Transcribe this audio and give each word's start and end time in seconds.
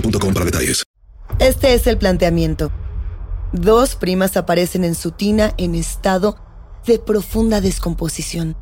para 0.00 0.44
detalles. 0.44 0.84
Este 1.38 1.74
es 1.74 1.86
el 1.86 1.98
planteamiento. 1.98 2.70
Dos 3.52 3.96
primas 3.96 4.36
aparecen 4.36 4.84
en 4.84 4.94
su 4.94 5.12
tina 5.12 5.52
en 5.56 5.74
estado 5.74 6.36
de 6.86 6.98
profunda 6.98 7.60
descomposición. 7.60 8.56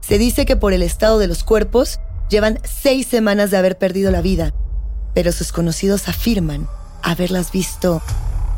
Se 0.00 0.18
dice 0.18 0.44
que 0.44 0.56
por 0.56 0.72
el 0.72 0.82
estado 0.82 1.18
de 1.18 1.28
los 1.28 1.44
cuerpos 1.44 1.98
llevan 2.28 2.58
seis 2.64 3.06
semanas 3.06 3.50
de 3.50 3.56
haber 3.56 3.78
perdido 3.78 4.10
la 4.10 4.20
vida, 4.20 4.54
pero 5.14 5.32
sus 5.32 5.52
conocidos 5.52 6.08
afirman 6.08 6.68
haberlas 7.02 7.52
visto 7.52 8.02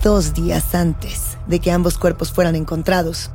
dos 0.03 0.35
días 0.35 0.75
antes 0.75 1.37
de 1.47 1.61
que 1.61 1.71
ambos 1.71 1.99
cuerpos 1.99 2.33
fueran 2.33 2.57
encontrados. 2.57 3.31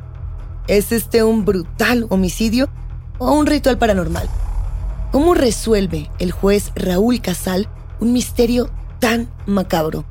¿Es 0.68 0.92
este 0.92 1.24
un 1.24 1.46
brutal 1.46 2.06
homicidio 2.10 2.70
o 3.18 3.32
un 3.32 3.46
ritual 3.46 3.78
paranormal? 3.78 4.30
¿Cómo 5.12 5.34
resuelve 5.34 6.10
el 6.20 6.32
juez 6.32 6.72
Raúl 6.76 7.22
Casal 7.22 7.68
un 8.02 8.12
misterio 8.12 8.70
tan 9.00 9.30
macabro? 9.46 10.04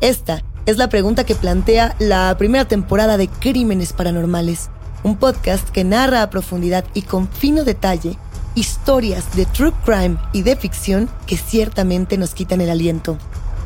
Esta 0.00 0.42
es 0.64 0.78
la 0.78 0.88
pregunta 0.88 1.24
que 1.24 1.34
plantea 1.34 1.94
la 1.98 2.34
primera 2.38 2.66
temporada 2.66 3.16
de 3.18 3.28
Crímenes 3.28 3.92
Paranormales, 3.92 4.70
un 5.02 5.16
podcast 5.16 5.68
que 5.68 5.84
narra 5.84 6.22
a 6.22 6.30
profundidad 6.30 6.84
y 6.94 7.02
con 7.02 7.28
fino 7.28 7.64
detalle 7.64 8.16
historias 8.54 9.36
de 9.36 9.46
true 9.46 9.72
crime 9.84 10.16
y 10.32 10.42
de 10.42 10.56
ficción 10.56 11.08
que 11.26 11.36
ciertamente 11.36 12.16
nos 12.16 12.34
quitan 12.34 12.60
el 12.60 12.70
aliento. 12.70 13.18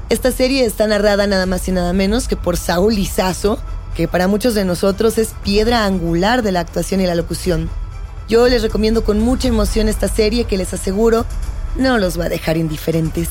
Esta 0.09 0.33
serie 0.33 0.65
está 0.65 0.87
narrada 0.87 1.27
nada 1.27 1.47
más 1.47 1.67
y 1.69 1.73
nada 1.73 1.93
menos 1.93 2.29
que 2.29 2.37
por 2.37 2.57
Saúl 2.57 2.95
Lizazo, 2.95 3.59
que 3.95 4.09
para 4.09 4.29
muchos 4.29 4.55
de 4.55 4.65
nosotros 4.65 5.19
es 5.19 5.35
piedra 5.43 5.85
angular 5.85 6.43
de 6.43 6.53
la 6.53 6.61
actuación 6.61 7.01
y 7.01 7.07
la 7.07 7.15
locución. 7.15 7.71
Yo 8.29 8.49
les 8.49 8.63
recomiendo 8.63 9.05
con 9.05 9.21
mucha 9.21 9.49
emoción 9.49 9.89
esta 9.89 10.09
serie 10.09 10.45
que 10.45 10.57
les 10.57 10.73
aseguro 10.73 11.27
no 11.77 11.99
los 11.99 12.19
va 12.19 12.27
a 12.27 12.29
dejar 12.29 12.57
indiferentes. 12.57 13.29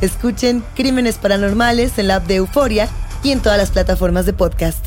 Escuchen 0.00 0.64
Crímenes 0.74 1.18
Paranormales 1.18 1.98
en 1.98 2.08
la 2.08 2.16
app 2.16 2.26
de 2.26 2.36
Euforia 2.36 2.88
y 3.22 3.32
en 3.32 3.42
todas 3.42 3.58
las 3.58 3.70
plataformas 3.70 4.26
de 4.26 4.32
podcast. 4.32 4.86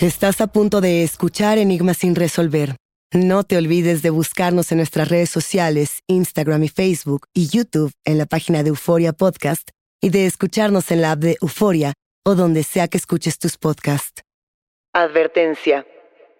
Estás 0.00 0.40
a 0.40 0.46
punto 0.46 0.80
de 0.80 1.02
escuchar 1.02 1.58
Enigmas 1.58 1.98
sin 1.98 2.14
resolver. 2.14 2.76
No 3.12 3.44
te 3.44 3.56
olvides 3.56 4.02
de 4.02 4.10
buscarnos 4.10 4.72
en 4.72 4.78
nuestras 4.78 5.08
redes 5.08 5.30
sociales, 5.30 6.00
Instagram 6.08 6.64
y 6.64 6.68
Facebook 6.68 7.26
y 7.32 7.48
YouTube 7.48 7.92
en 8.04 8.18
la 8.18 8.26
página 8.26 8.62
de 8.62 8.70
Euforia 8.70 9.12
Podcast 9.12 9.70
y 10.00 10.10
de 10.10 10.26
escucharnos 10.26 10.90
en 10.90 11.00
la 11.00 11.12
app 11.12 11.20
de 11.20 11.36
Euforia 11.40 11.92
o 12.24 12.34
donde 12.34 12.64
sea 12.64 12.88
que 12.88 12.98
escuches 12.98 13.38
tus 13.38 13.56
podcasts. 13.56 14.22
Advertencia. 14.92 15.86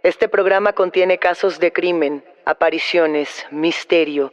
Este 0.03 0.29
programa 0.29 0.73
contiene 0.73 1.19
casos 1.19 1.61
de 1.61 1.73
crimen, 1.73 2.25
apariciones, 2.45 3.29
misterio, 3.51 4.33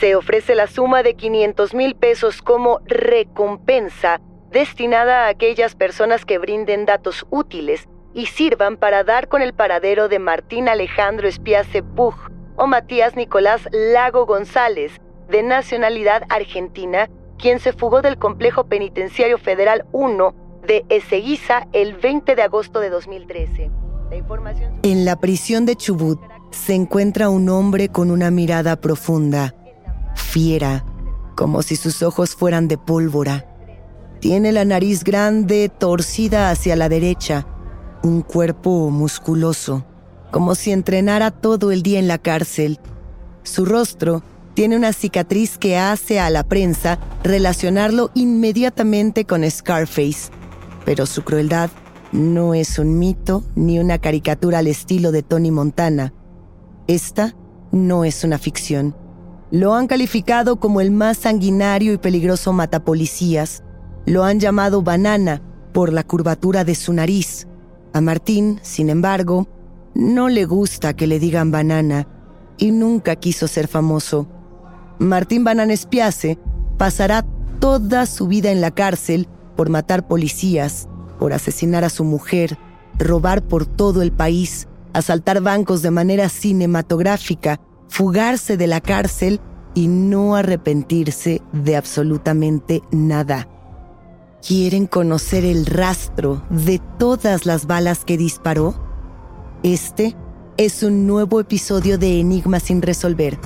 Se 0.00 0.14
ofrece 0.14 0.54
la 0.54 0.66
suma 0.66 1.02
de 1.02 1.14
500 1.14 1.74
mil 1.74 1.96
pesos 1.96 2.40
como 2.42 2.80
recompensa 2.86 4.20
destinada 4.50 5.24
a 5.24 5.28
aquellas 5.28 5.74
personas 5.74 6.24
que 6.24 6.38
brinden 6.38 6.86
datos 6.86 7.26
útiles 7.30 7.88
y 8.14 8.26
sirvan 8.26 8.76
para 8.76 9.04
dar 9.04 9.28
con 9.28 9.42
el 9.42 9.52
paradero 9.52 10.08
de 10.08 10.18
Martín 10.18 10.68
Alejandro 10.68 11.28
Espiace 11.28 11.82
Pug 11.82 12.14
o 12.56 12.66
Matías 12.66 13.14
Nicolás 13.16 13.68
Lago 13.72 14.26
González, 14.26 14.92
de 15.28 15.42
nacionalidad 15.42 16.22
argentina, 16.28 17.08
quien 17.38 17.60
se 17.60 17.72
fugó 17.72 18.00
del 18.00 18.18
complejo 18.18 18.66
penitenciario 18.66 19.38
federal 19.38 19.84
1 19.92 20.34
de 20.66 20.84
Ezeiza 20.88 21.66
el 21.72 21.94
20 21.94 22.34
de 22.34 22.42
agosto 22.42 22.80
de 22.80 22.90
2013. 22.90 23.70
La 24.10 24.16
información... 24.16 24.80
En 24.82 25.04
la 25.04 25.16
prisión 25.16 25.66
de 25.66 25.76
Chubut 25.76 26.20
se 26.50 26.74
encuentra 26.74 27.28
un 27.28 27.48
hombre 27.48 27.88
con 27.90 28.10
una 28.10 28.30
mirada 28.30 28.76
profunda 28.76 29.54
fiera, 30.18 30.84
como 31.34 31.62
si 31.62 31.76
sus 31.76 32.02
ojos 32.02 32.34
fueran 32.34 32.68
de 32.68 32.76
pólvora. 32.76 33.46
Tiene 34.20 34.52
la 34.52 34.64
nariz 34.64 35.04
grande, 35.04 35.68
torcida 35.68 36.50
hacia 36.50 36.76
la 36.76 36.88
derecha, 36.88 37.46
un 38.02 38.22
cuerpo 38.22 38.90
musculoso, 38.90 39.86
como 40.30 40.54
si 40.54 40.72
entrenara 40.72 41.30
todo 41.30 41.70
el 41.70 41.82
día 41.82 41.98
en 41.98 42.08
la 42.08 42.18
cárcel. 42.18 42.80
Su 43.44 43.64
rostro 43.64 44.22
tiene 44.54 44.76
una 44.76 44.92
cicatriz 44.92 45.56
que 45.56 45.78
hace 45.78 46.18
a 46.18 46.28
la 46.30 46.42
prensa 46.42 46.98
relacionarlo 47.22 48.10
inmediatamente 48.14 49.24
con 49.24 49.48
Scarface, 49.48 50.30
pero 50.84 51.06
su 51.06 51.22
crueldad 51.22 51.70
no 52.10 52.54
es 52.54 52.78
un 52.78 52.98
mito 52.98 53.44
ni 53.54 53.78
una 53.78 53.98
caricatura 53.98 54.58
al 54.58 54.66
estilo 54.66 55.12
de 55.12 55.22
Tony 55.22 55.52
Montana. 55.52 56.12
Esta 56.88 57.36
no 57.70 58.04
es 58.04 58.24
una 58.24 58.38
ficción 58.38 58.96
Lo 59.50 59.74
han 59.74 59.86
calificado 59.86 60.56
como 60.56 60.80
el 60.80 60.90
más 60.90 61.18
sanguinario 61.18 61.92
y 61.92 61.98
peligroso 61.98 62.52
matapolicías. 62.52 63.62
Lo 64.04 64.24
han 64.24 64.40
llamado 64.40 64.82
banana 64.82 65.42
por 65.72 65.92
la 65.92 66.02
curvatura 66.02 66.64
de 66.64 66.74
su 66.74 66.92
nariz. 66.92 67.46
A 67.94 68.00
Martín, 68.00 68.60
sin 68.62 68.90
embargo, 68.90 69.48
no 69.94 70.28
le 70.28 70.44
gusta 70.44 70.94
que 70.94 71.06
le 71.06 71.18
digan 71.18 71.50
banana 71.50 72.06
y 72.58 72.72
nunca 72.72 73.16
quiso 73.16 73.48
ser 73.48 73.68
famoso. 73.68 74.28
Martín 74.98 75.44
Banana 75.44 75.72
Espiace 75.72 76.38
pasará 76.76 77.24
toda 77.58 78.04
su 78.06 78.26
vida 78.26 78.50
en 78.50 78.60
la 78.60 78.70
cárcel 78.70 79.28
por 79.56 79.70
matar 79.70 80.06
policías, 80.06 80.88
por 81.18 81.32
asesinar 81.32 81.84
a 81.84 81.88
su 81.88 82.04
mujer, 82.04 82.58
robar 82.98 83.42
por 83.42 83.64
todo 83.64 84.02
el 84.02 84.12
país, 84.12 84.68
asaltar 84.92 85.40
bancos 85.40 85.82
de 85.82 85.90
manera 85.90 86.28
cinematográfica, 86.28 87.60
fugarse 87.88 88.56
de 88.56 88.66
la 88.66 88.80
cárcel 88.80 89.40
y 89.74 89.88
no 89.88 90.34
arrepentirse 90.34 91.42
de 91.52 91.76
absolutamente 91.76 92.82
nada. 92.90 93.48
¿Quieren 94.46 94.86
conocer 94.86 95.44
el 95.44 95.66
rastro 95.66 96.42
de 96.48 96.80
todas 96.98 97.44
las 97.44 97.66
balas 97.66 98.04
que 98.04 98.16
disparó? 98.16 98.74
Este 99.62 100.16
es 100.56 100.82
un 100.82 101.06
nuevo 101.06 101.40
episodio 101.40 101.98
de 101.98 102.20
Enigma 102.20 102.60
sin 102.60 102.82
resolver. 102.82 103.38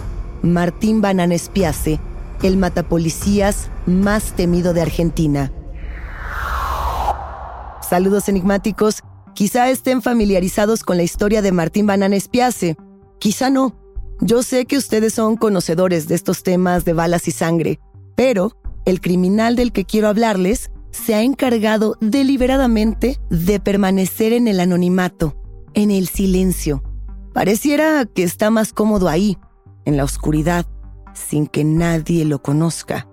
Martín 0.43 1.01
Banana 1.01 1.35
Espiace, 1.35 2.01
el 2.43 2.57
matapolicías 2.57 3.71
más 3.87 4.33
temido 4.33 4.75
de 4.75 4.83
Argentina. 4.83 5.53
Saludos 7.89 8.29
enigmáticos. 8.29 9.03
Quizá 9.35 9.71
estén 9.71 10.03
familiarizados 10.03 10.83
con 10.83 10.97
la 10.97 11.03
historia 11.03 11.43
de 11.43 11.53
Martín 11.53 11.87
Banana 11.87 12.17
Espiace. 12.17 12.77
Quizá 13.19 13.51
no. 13.51 13.82
Yo 14.25 14.45
sé 14.45 14.67
que 14.67 14.77
ustedes 14.77 15.15
son 15.15 15.37
conocedores 15.37 16.07
de 16.07 16.15
estos 16.15 16.45
temas 16.45 16.85
de 16.85 16.93
balas 16.93 17.27
y 17.27 17.33
sangre, 17.33 17.81
pero 18.15 18.53
el 18.85 19.01
criminal 19.01 19.57
del 19.57 19.73
que 19.73 19.85
quiero 19.85 20.07
hablarles 20.07 20.71
se 20.93 21.17
ha 21.17 21.23
encargado 21.23 21.97
deliberadamente 22.01 23.19
de 23.31 23.59
permanecer 23.59 24.33
en 24.33 24.47
el 24.47 24.61
anonimato, 24.61 25.37
en 25.75 25.91
el 25.91 26.07
silencio. 26.07 26.85
Pareciera 27.33 28.07
que 28.07 28.23
está 28.23 28.51
más 28.51 28.73
cómodo 28.73 29.09
ahí, 29.09 29.39
en 29.87 29.97
la 29.97 30.05
oscuridad, 30.05 30.67
sin 31.15 31.49
que 31.49 31.65
nadie 31.65 32.25
lo 32.25 32.41
conozca. 32.41 33.09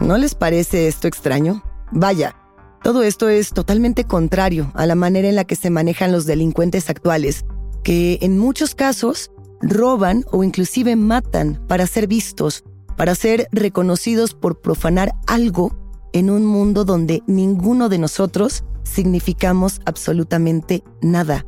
¿No 0.00 0.18
les 0.18 0.34
parece 0.34 0.88
esto 0.88 1.06
extraño? 1.06 1.62
Vaya, 1.92 2.34
todo 2.82 3.04
esto 3.04 3.28
es 3.28 3.50
totalmente 3.50 4.02
contrario 4.02 4.72
a 4.74 4.84
la 4.86 4.96
manera 4.96 5.28
en 5.28 5.36
la 5.36 5.44
que 5.44 5.54
se 5.54 5.70
manejan 5.70 6.10
los 6.10 6.26
delincuentes 6.26 6.90
actuales, 6.90 7.44
que 7.84 8.18
en 8.20 8.36
muchos 8.36 8.74
casos 8.74 9.30
roban 9.64 10.24
o 10.30 10.44
inclusive 10.44 10.96
matan 10.96 11.60
para 11.66 11.86
ser 11.86 12.06
vistos, 12.06 12.64
para 12.96 13.14
ser 13.14 13.48
reconocidos 13.50 14.34
por 14.34 14.60
profanar 14.60 15.14
algo 15.26 15.76
en 16.12 16.30
un 16.30 16.46
mundo 16.46 16.84
donde 16.84 17.22
ninguno 17.26 17.88
de 17.88 17.98
nosotros 17.98 18.64
significamos 18.84 19.80
absolutamente 19.84 20.84
nada. 21.02 21.44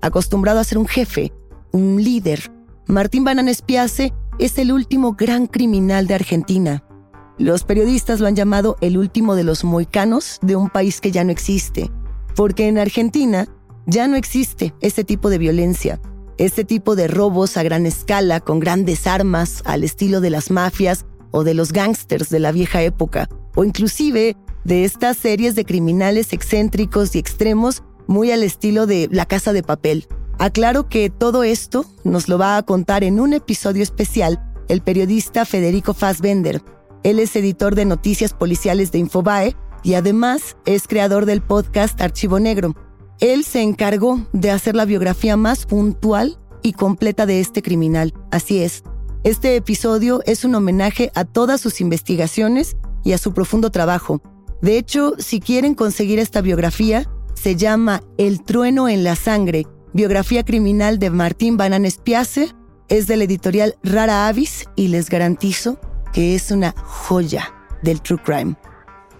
Acostumbrado 0.00 0.60
a 0.60 0.64
ser 0.64 0.78
un 0.78 0.86
jefe, 0.86 1.32
un 1.72 2.02
líder, 2.02 2.52
Martín 2.86 3.24
Banana 3.24 3.50
Espiace 3.50 4.12
es 4.38 4.56
el 4.58 4.72
último 4.72 5.14
gran 5.14 5.46
criminal 5.46 6.06
de 6.06 6.14
Argentina. 6.14 6.84
Los 7.38 7.64
periodistas 7.64 8.20
lo 8.20 8.26
han 8.26 8.36
llamado 8.36 8.76
el 8.80 8.96
último 8.96 9.34
de 9.34 9.44
los 9.44 9.64
moicanos 9.64 10.38
de 10.42 10.56
un 10.56 10.70
país 10.70 11.00
que 11.00 11.10
ya 11.10 11.24
no 11.24 11.32
existe, 11.32 11.90
porque 12.34 12.68
en 12.68 12.78
Argentina 12.78 13.46
ya 13.86 14.06
no 14.06 14.16
existe 14.16 14.74
ese 14.80 15.04
tipo 15.04 15.30
de 15.30 15.38
violencia, 15.38 16.00
ese 16.38 16.64
tipo 16.64 16.96
de 16.96 17.08
robos 17.08 17.56
a 17.56 17.62
gran 17.62 17.84
escala 17.84 18.40
con 18.40 18.60
grandes 18.60 19.06
armas 19.06 19.62
al 19.64 19.84
estilo 19.84 20.20
de 20.20 20.30
las 20.30 20.50
mafias 20.50 21.04
o 21.30 21.44
de 21.44 21.54
los 21.54 21.72
gángsters 21.72 22.30
de 22.30 22.38
la 22.38 22.52
vieja 22.52 22.82
época 22.82 23.28
o 23.54 23.64
inclusive 23.64 24.36
de 24.64 24.84
estas 24.84 25.16
series 25.16 25.54
de 25.54 25.64
criminales 25.64 26.32
excéntricos 26.32 27.14
y 27.14 27.18
extremos 27.18 27.82
muy 28.06 28.30
al 28.30 28.42
estilo 28.42 28.86
de 28.86 29.08
La 29.10 29.26
Casa 29.26 29.52
de 29.52 29.62
Papel. 29.62 30.06
Aclaro 30.38 30.88
que 30.88 31.10
todo 31.10 31.42
esto 31.42 31.84
nos 32.04 32.28
lo 32.28 32.38
va 32.38 32.56
a 32.56 32.62
contar 32.62 33.02
en 33.02 33.18
un 33.18 33.32
episodio 33.32 33.82
especial 33.82 34.40
el 34.68 34.80
periodista 34.80 35.44
Federico 35.44 35.94
Fassbender. 35.94 36.62
Él 37.02 37.18
es 37.18 37.34
editor 37.34 37.74
de 37.74 37.84
noticias 37.84 38.32
policiales 38.32 38.92
de 38.92 38.98
Infobae 38.98 39.56
y 39.82 39.94
además 39.94 40.56
es 40.66 40.86
creador 40.86 41.26
del 41.26 41.42
podcast 41.42 42.00
Archivo 42.00 42.38
Negro. 42.38 42.74
Él 43.20 43.44
se 43.44 43.62
encargó 43.62 44.26
de 44.32 44.52
hacer 44.52 44.76
la 44.76 44.84
biografía 44.84 45.36
más 45.36 45.66
puntual 45.66 46.38
y 46.62 46.72
completa 46.72 47.26
de 47.26 47.40
este 47.40 47.62
criminal. 47.62 48.14
Así 48.30 48.62
es. 48.62 48.84
Este 49.24 49.56
episodio 49.56 50.22
es 50.24 50.44
un 50.44 50.54
homenaje 50.54 51.10
a 51.16 51.24
todas 51.24 51.60
sus 51.60 51.80
investigaciones 51.80 52.76
y 53.04 53.12
a 53.12 53.18
su 53.18 53.34
profundo 53.34 53.70
trabajo. 53.70 54.22
De 54.62 54.78
hecho, 54.78 55.14
si 55.18 55.40
quieren 55.40 55.74
conseguir 55.74 56.20
esta 56.20 56.40
biografía, 56.42 57.10
se 57.34 57.56
llama 57.56 58.02
El 58.18 58.42
trueno 58.42 58.88
en 58.88 59.02
la 59.02 59.16
sangre, 59.16 59.66
biografía 59.92 60.44
criminal 60.44 61.00
de 61.00 61.10
Martín 61.10 61.56
Banán 61.56 61.84
Espiace, 61.84 62.54
es 62.88 63.08
del 63.08 63.22
editorial 63.22 63.76
Rara 63.82 64.28
Avis 64.28 64.66
y 64.76 64.88
les 64.88 65.10
garantizo 65.10 65.80
que 66.12 66.36
es 66.36 66.52
una 66.52 66.72
joya 66.84 67.52
del 67.82 68.00
true 68.00 68.20
crime. 68.24 68.56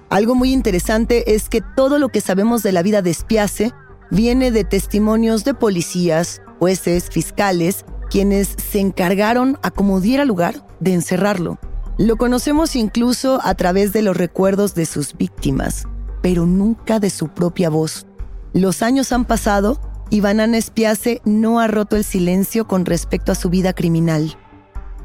Algo 0.09 0.35
muy 0.35 0.53
interesante 0.53 1.35
es 1.35 1.49
que 1.49 1.63
todo 1.77 1.99
lo 1.99 2.09
que 2.09 2.21
sabemos 2.21 2.63
de 2.63 2.73
la 2.73 2.83
vida 2.83 3.03
de 3.03 3.11
Espiace 3.11 3.73
viene 4.11 4.51
de 4.51 4.65
testimonios 4.65 5.45
de 5.45 5.55
policías, 5.55 6.43
jueces, 6.59 7.09
fiscales, 7.11 7.85
quienes 8.11 8.55
se 8.57 8.81
encargaron 8.81 9.59
a 9.63 9.71
como 9.71 10.01
diera 10.01 10.25
lugar 10.25 10.67
de 10.81 10.95
encerrarlo. 10.95 11.59
Lo 11.99 12.17
conocemos 12.17 12.77
incluso 12.77 13.41
a 13.43 13.55
través 13.55 13.93
de 13.93 14.03
los 14.03 14.17
recuerdos 14.17 14.75
de 14.75 14.87
sus 14.87 15.17
víctimas, 15.17 15.85
pero 16.23 16.47
nunca 16.47 17.01
de 17.01 17.11
su 17.11 17.29
propia 17.29 17.71
voz. 17.71 18.07
Los 18.53 18.83
años 18.83 19.13
han 19.13 19.25
pasado 19.25 19.81
y 20.11 20.21
Banana 20.21 20.57
Espiace 20.57 21.21
no 21.25 21.61
ha 21.61 21.67
roto 21.67 21.97
el 21.97 22.05
silencio 22.05 22.67
con 22.67 22.87
respecto 22.87 23.33
a 23.33 23.35
su 23.35 23.51
vida 23.51 23.73
criminal. 23.73 24.37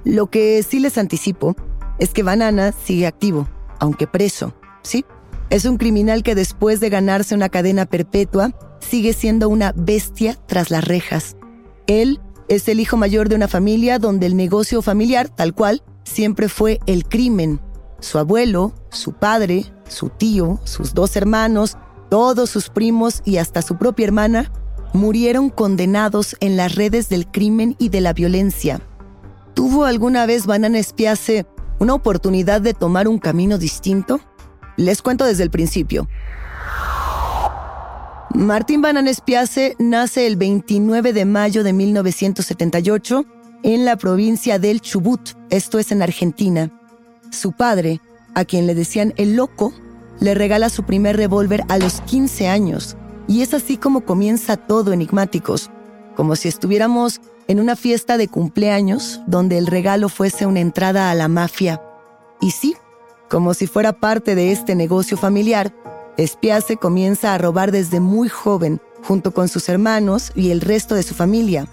Lo 0.06 0.28
que 0.28 0.64
sí 0.64 0.80
les 0.80 0.98
anticipo 0.98 1.56
es 2.00 2.10
que 2.10 2.24
Banana 2.24 2.72
sigue 2.72 3.08
activo, 3.08 3.48
aunque 3.80 4.08
preso, 4.08 4.54
¿sí? 4.82 5.06
Es 5.50 5.66
un 5.66 5.78
criminal 5.78 6.24
que 6.24 6.36
después 6.36 6.80
de 6.80 6.90
ganarse 6.90 7.36
una 7.36 7.50
cadena 7.50 7.86
perpetua, 7.86 8.54
sigue 8.84 9.14
siendo 9.14 9.50
una 9.50 9.74
bestia 9.76 10.38
tras 10.46 10.70
las 10.70 10.86
rejas. 10.86 11.36
Él 11.88 12.20
es 12.48 12.68
el 12.68 12.80
hijo 12.80 12.98
mayor 12.98 13.30
de 13.30 13.36
una 13.36 13.48
familia 13.48 14.00
donde 14.00 14.28
el 14.28 14.36
negocio 14.36 14.82
familiar, 14.82 15.30
tal 15.30 15.54
cual, 15.54 15.84
siempre 16.04 16.50
fue 16.50 16.80
el 16.86 17.06
crimen. 17.06 17.60
Su 18.00 18.20
abuelo, 18.20 18.74
su 18.90 19.14
padre, 19.14 19.66
su 19.88 20.10
tío, 20.10 20.60
sus 20.64 20.94
dos 20.94 21.16
hermanos, 21.16 21.78
todos 22.10 22.50
sus 22.50 22.70
primos 22.70 23.22
y 23.26 23.38
hasta 23.38 23.62
su 23.62 23.78
propia 23.78 24.06
hermana 24.06 24.52
murieron 24.94 25.50
condenados 25.50 26.36
en 26.40 26.58
las 26.58 26.76
redes 26.76 27.10
del 27.10 27.28
crimen 27.28 27.76
y 27.80 27.90
de 27.90 28.02
la 28.02 28.14
violencia. 28.14 28.82
¿Tuvo 29.54 29.86
alguna 29.86 30.26
vez 30.26 30.46
Banana 30.46 30.80
Espiace 30.80 31.46
una 31.80 31.96
oportunidad 31.96 32.62
de 32.62 32.74
tomar 32.74 33.08
un 33.08 33.18
camino 33.18 33.58
distinto? 33.58 34.20
Les 34.78 35.02
cuento 35.02 35.26
desde 35.26 35.44
el 35.44 35.50
principio. 35.50 36.08
Martín 38.34 38.82
Banana 38.82 39.12
Espiace 39.12 39.76
nace 39.78 40.26
el 40.26 40.38
29 40.38 41.14
de 41.14 41.24
mayo 41.24 41.64
de 41.64 41.72
1978 41.72 43.26
en 43.62 43.86
la 43.86 43.96
provincia 43.96 44.58
del 44.58 44.82
Chubut, 44.82 45.38
esto 45.52 45.78
es 45.78 45.92
en 45.92 46.02
Argentina. 46.02 46.72
Su 47.30 47.52
padre, 47.52 48.02
a 48.34 48.44
quien 48.44 48.66
le 48.66 48.74
decían 48.74 49.14
el 49.18 49.36
loco, 49.36 49.72
le 50.20 50.34
regala 50.34 50.70
su 50.70 50.82
primer 50.82 51.16
revólver 51.16 51.64
a 51.70 51.78
los 51.78 52.02
15 52.02 52.48
años. 52.48 52.98
Y 53.28 53.44
es 53.44 53.54
así 53.54 53.78
como 53.78 54.02
comienza 54.02 54.58
todo 54.58 54.94
enigmáticos, 54.94 55.70
como 56.16 56.36
si 56.36 56.48
estuviéramos 56.48 57.22
en 57.48 57.60
una 57.60 57.76
fiesta 57.76 58.18
de 58.18 58.30
cumpleaños 58.30 59.22
donde 59.28 59.60
el 59.60 59.68
regalo 59.68 60.10
fuese 60.10 60.48
una 60.48 60.60
entrada 60.60 61.12
a 61.12 61.16
la 61.16 61.28
mafia. 61.28 61.84
Y 62.42 62.50
sí, 62.50 62.76
como 63.30 63.54
si 63.54 63.68
fuera 63.68 63.94
parte 63.94 64.34
de 64.34 64.52
este 64.52 64.74
negocio 64.74 65.18
familiar, 65.18 65.72
Espiace 66.18 66.78
comienza 66.78 67.34
a 67.34 67.38
robar 67.38 67.72
desde 67.72 68.00
muy 68.00 68.30
joven, 68.30 68.82
junto 69.04 69.34
con 69.34 69.50
sus 69.50 69.68
hermanos 69.70 70.32
y 70.36 70.52
el 70.52 70.62
resto 70.62 70.96
de 70.96 71.04
su 71.04 71.16
familia. 71.16 71.68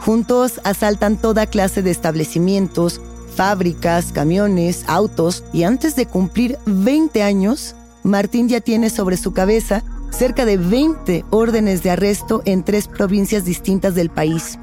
Juntos 0.00 0.60
asaltan 0.64 1.16
toda 1.16 1.46
clase 1.46 1.82
de 1.82 1.90
establecimientos, 1.90 3.00
fábricas, 3.34 4.12
camiones, 4.12 4.84
autos 4.86 5.44
y 5.52 5.62
antes 5.62 5.94
de 5.96 6.06
cumplir 6.06 6.58
20 6.66 7.22
años, 7.22 7.74
Martín 8.02 8.48
ya 8.48 8.60
tiene 8.60 8.90
sobre 8.90 9.16
su 9.16 9.32
cabeza 9.32 9.82
cerca 10.10 10.44
de 10.44 10.56
20 10.56 11.24
órdenes 11.30 11.82
de 11.82 11.90
arresto 11.90 12.42
en 12.44 12.64
tres 12.64 12.88
provincias 12.88 13.44
distintas 13.44 13.94
del 13.94 14.10
país. 14.10 14.58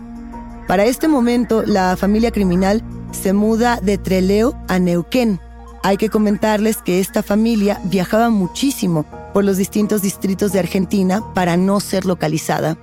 Para 0.67 0.85
este 0.85 1.07
momento, 1.07 1.61
la 1.63 1.95
familia 1.97 2.31
criminal 2.31 2.81
se 3.11 3.33
muda 3.33 3.79
de 3.81 3.97
Treleo 3.97 4.55
a 4.67 4.79
Neuquén. 4.79 5.39
Hay 5.85 5.97
que 5.97 6.09
comentarles 6.09 6.77
que 6.77 7.01
esta 7.01 7.21
familia 7.21 7.81
viajaba 7.83 8.29
muchísimo 8.29 9.05
por 9.33 9.43
los 9.43 9.57
distintos 9.57 10.01
distritos 10.01 10.53
de 10.53 10.59
Argentina 10.59 11.21
para 11.33 11.57
no 11.57 11.81
ser 11.81 12.05
localizada. 12.05 12.77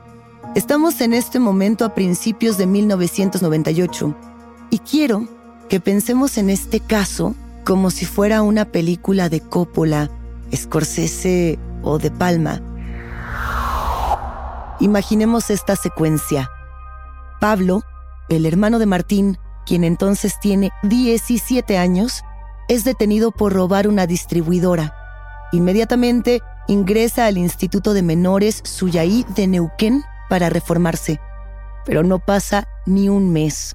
Estamos 0.54 1.00
en 1.00 1.14
este 1.14 1.38
momento 1.38 1.87
a 1.87 1.95
principios 1.95 2.59
de 2.59 2.66
1998 2.66 4.14
y 4.69 4.78
quiero 4.80 5.26
que 5.71 5.80
pensemos 5.80 6.37
en 6.37 6.50
este 6.50 6.80
caso 6.80 7.35
como 7.64 7.90
si 7.90 8.04
fuera 8.04 8.42
una 8.42 8.66
película 8.66 9.30
de 9.30 9.40
Coppola, 9.40 10.11
Scorsese 10.54 11.59
o 11.83 11.99
de 11.99 12.11
Palma. 12.11 12.61
Imaginemos 14.78 15.49
esta 15.49 15.75
secuencia. 15.75 16.50
Pablo, 17.40 17.83
el 18.28 18.45
hermano 18.45 18.78
de 18.78 18.87
Martín, 18.87 19.38
quien 19.64 19.85
entonces 19.85 20.35
tiene 20.40 20.71
17 20.83 21.78
años, 21.78 22.23
es 22.70 22.84
detenido 22.84 23.32
por 23.32 23.52
robar 23.52 23.88
una 23.88 24.06
distribuidora. 24.06 24.94
Inmediatamente 25.50 26.40
ingresa 26.68 27.26
al 27.26 27.36
Instituto 27.36 27.94
de 27.94 28.02
Menores 28.02 28.60
Suyaí 28.62 29.26
de 29.34 29.48
Neuquén 29.48 30.04
para 30.28 30.50
reformarse. 30.50 31.20
Pero 31.84 32.04
no 32.04 32.20
pasa 32.20 32.68
ni 32.86 33.08
un 33.08 33.32
mes. 33.32 33.74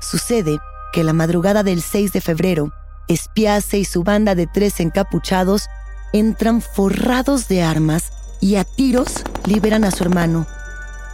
Sucede 0.00 0.58
que 0.92 1.04
la 1.04 1.12
madrugada 1.12 1.62
del 1.62 1.82
6 1.82 2.12
de 2.12 2.20
febrero, 2.20 2.72
Espiace 3.06 3.78
y 3.78 3.84
su 3.84 4.02
banda 4.02 4.34
de 4.34 4.48
tres 4.48 4.80
encapuchados 4.80 5.68
entran 6.12 6.62
forrados 6.62 7.46
de 7.46 7.62
armas 7.62 8.10
y 8.40 8.56
a 8.56 8.64
tiros 8.64 9.22
liberan 9.46 9.84
a 9.84 9.92
su 9.92 10.02
hermano. 10.02 10.48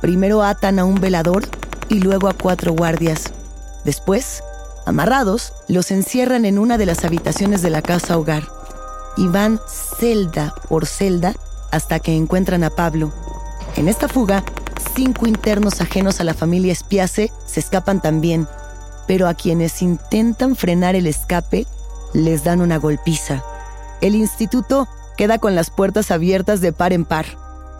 Primero 0.00 0.42
atan 0.42 0.78
a 0.78 0.86
un 0.86 0.98
velador 0.98 1.42
y 1.90 2.00
luego 2.00 2.28
a 2.28 2.32
cuatro 2.32 2.72
guardias. 2.72 3.24
Después, 3.84 4.42
amarrados, 4.88 5.52
los 5.68 5.90
encierran 5.90 6.44
en 6.44 6.58
una 6.58 6.78
de 6.78 6.86
las 6.86 7.04
habitaciones 7.04 7.62
de 7.62 7.70
la 7.70 7.82
casa 7.82 8.18
hogar 8.18 8.44
y 9.16 9.28
van 9.28 9.60
celda 9.68 10.54
por 10.68 10.86
celda 10.86 11.34
hasta 11.70 12.00
que 12.00 12.16
encuentran 12.16 12.64
a 12.64 12.70
Pablo. 12.70 13.12
En 13.76 13.88
esta 13.88 14.08
fuga, 14.08 14.42
cinco 14.96 15.26
internos 15.26 15.80
ajenos 15.80 16.20
a 16.20 16.24
la 16.24 16.34
familia 16.34 16.72
Espiace 16.72 17.32
se 17.46 17.60
escapan 17.60 18.00
también, 18.00 18.48
pero 19.06 19.28
a 19.28 19.34
quienes 19.34 19.82
intentan 19.82 20.56
frenar 20.56 20.94
el 20.94 21.06
escape 21.06 21.66
les 22.14 22.44
dan 22.44 22.60
una 22.60 22.78
golpiza. 22.78 23.42
El 24.00 24.14
instituto 24.14 24.88
queda 25.16 25.38
con 25.38 25.54
las 25.54 25.70
puertas 25.70 26.10
abiertas 26.10 26.60
de 26.60 26.72
par 26.72 26.92
en 26.92 27.04
par, 27.04 27.26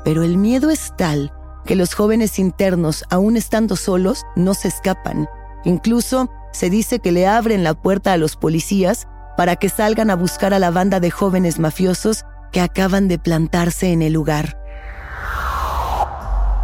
pero 0.05 0.23
el 0.23 0.37
miedo 0.37 0.71
es 0.71 0.93
tal 0.97 1.33
que 1.65 1.77
los 1.77 1.95
jóvenes 1.95 2.39
internos, 2.39 3.05
aún 3.11 3.37
estando 3.37 3.77
solos, 3.77 4.25
no 4.37 4.55
se 4.55 4.69
escapan. 4.69 5.29
Incluso 5.65 6.31
se 6.53 6.71
dice 6.71 6.99
que 6.99 7.13
le 7.13 7.27
abren 7.27 7.65
la 7.65 7.75
puerta 7.75 8.13
a 8.13 8.17
los 8.17 8.37
policías 8.37 9.07
para 9.37 9.57
que 9.57 9.69
salgan 9.69 10.11
a 10.11 10.17
buscar 10.17 10.53
a 10.55 10.59
la 10.59 10.71
banda 10.71 11.01
de 11.01 11.11
jóvenes 11.11 11.59
mafiosos 11.59 12.25
que 12.53 12.61
acaban 12.61 13.09
de 13.09 13.19
plantarse 13.19 13.93
en 13.93 14.03
el 14.03 14.13
lugar. 14.13 14.59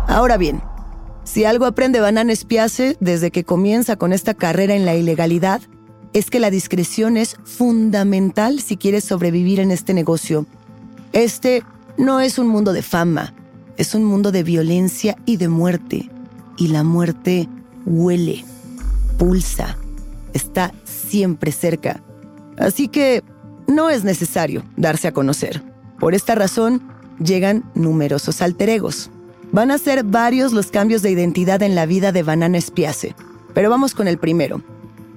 Ahora 0.08 0.36
bien, 0.36 0.62
si 1.24 1.44
algo 1.44 1.66
aprende 1.66 2.00
Banana 2.00 2.32
Espiace 2.32 2.96
desde 3.00 3.30
que 3.30 3.44
comienza 3.44 3.96
con 3.96 4.12
esta 4.12 4.34
carrera 4.34 4.74
en 4.74 4.84
la 4.84 4.94
ilegalidad, 4.94 5.62
es 6.12 6.30
que 6.30 6.38
la 6.38 6.50
discreción 6.50 7.16
es 7.16 7.36
fundamental 7.44 8.60
si 8.60 8.76
quieres 8.76 9.04
sobrevivir 9.04 9.60
en 9.60 9.70
este 9.70 9.94
negocio. 9.94 10.46
Este 11.12 11.62
no 11.96 12.20
es 12.20 12.38
un 12.38 12.48
mundo 12.48 12.72
de 12.72 12.82
fama, 12.82 13.34
es 13.76 13.94
un 13.94 14.04
mundo 14.04 14.30
de 14.30 14.42
violencia 14.42 15.16
y 15.26 15.38
de 15.38 15.48
muerte. 15.48 16.10
Y 16.56 16.68
la 16.68 16.84
muerte 16.84 17.48
huele, 17.84 18.44
pulsa, 19.16 19.76
está 20.32 20.72
siempre 20.84 21.52
cerca. 21.52 22.02
Así 22.58 22.88
que 22.88 23.22
no 23.66 23.90
es 23.90 24.04
necesario 24.04 24.62
darse 24.76 25.08
a 25.08 25.12
conocer. 25.12 25.62
Por 25.98 26.14
esta 26.14 26.34
razón, 26.34 26.82
llegan 27.18 27.64
numerosos 27.74 28.42
alter 28.42 28.80
Van 29.52 29.70
a 29.70 29.78
ser 29.78 30.04
varios 30.04 30.52
los 30.52 30.70
cambios 30.70 31.02
de 31.02 31.10
identidad 31.10 31.62
en 31.62 31.74
la 31.74 31.86
vida 31.86 32.10
de 32.10 32.22
Banana 32.22 32.58
Espiace, 32.58 33.14
pero 33.54 33.70
vamos 33.70 33.94
con 33.94 34.08
el 34.08 34.18
primero. 34.18 34.62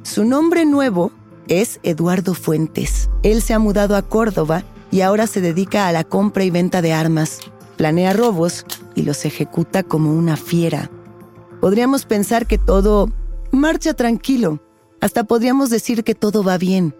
Su 0.03 0.25
nombre 0.25 0.65
nuevo 0.65 1.11
es 1.47 1.79
Eduardo 1.83 2.35
Fuentes. 2.35 3.09
Él 3.23 3.41
se 3.41 3.53
ha 3.53 3.59
mudado 3.59 3.95
a 3.95 4.03
Córdoba 4.03 4.63
y 4.91 5.01
ahora 5.01 5.27
se 5.27 5.41
dedica 5.41 5.87
a 5.87 5.91
la 5.91 6.03
compra 6.03 6.43
y 6.43 6.51
venta 6.51 6.81
de 6.81 6.93
armas. 6.93 7.39
Planea 7.77 8.13
robos 8.13 8.65
y 8.95 9.03
los 9.03 9.25
ejecuta 9.25 9.83
como 9.83 10.13
una 10.13 10.37
fiera. 10.37 10.89
Podríamos 11.59 12.05
pensar 12.05 12.45
que 12.45 12.57
todo 12.57 13.11
marcha 13.51 13.93
tranquilo. 13.93 14.61
Hasta 15.01 15.23
podríamos 15.23 15.69
decir 15.69 16.03
que 16.03 16.15
todo 16.15 16.43
va 16.43 16.57
bien 16.57 16.93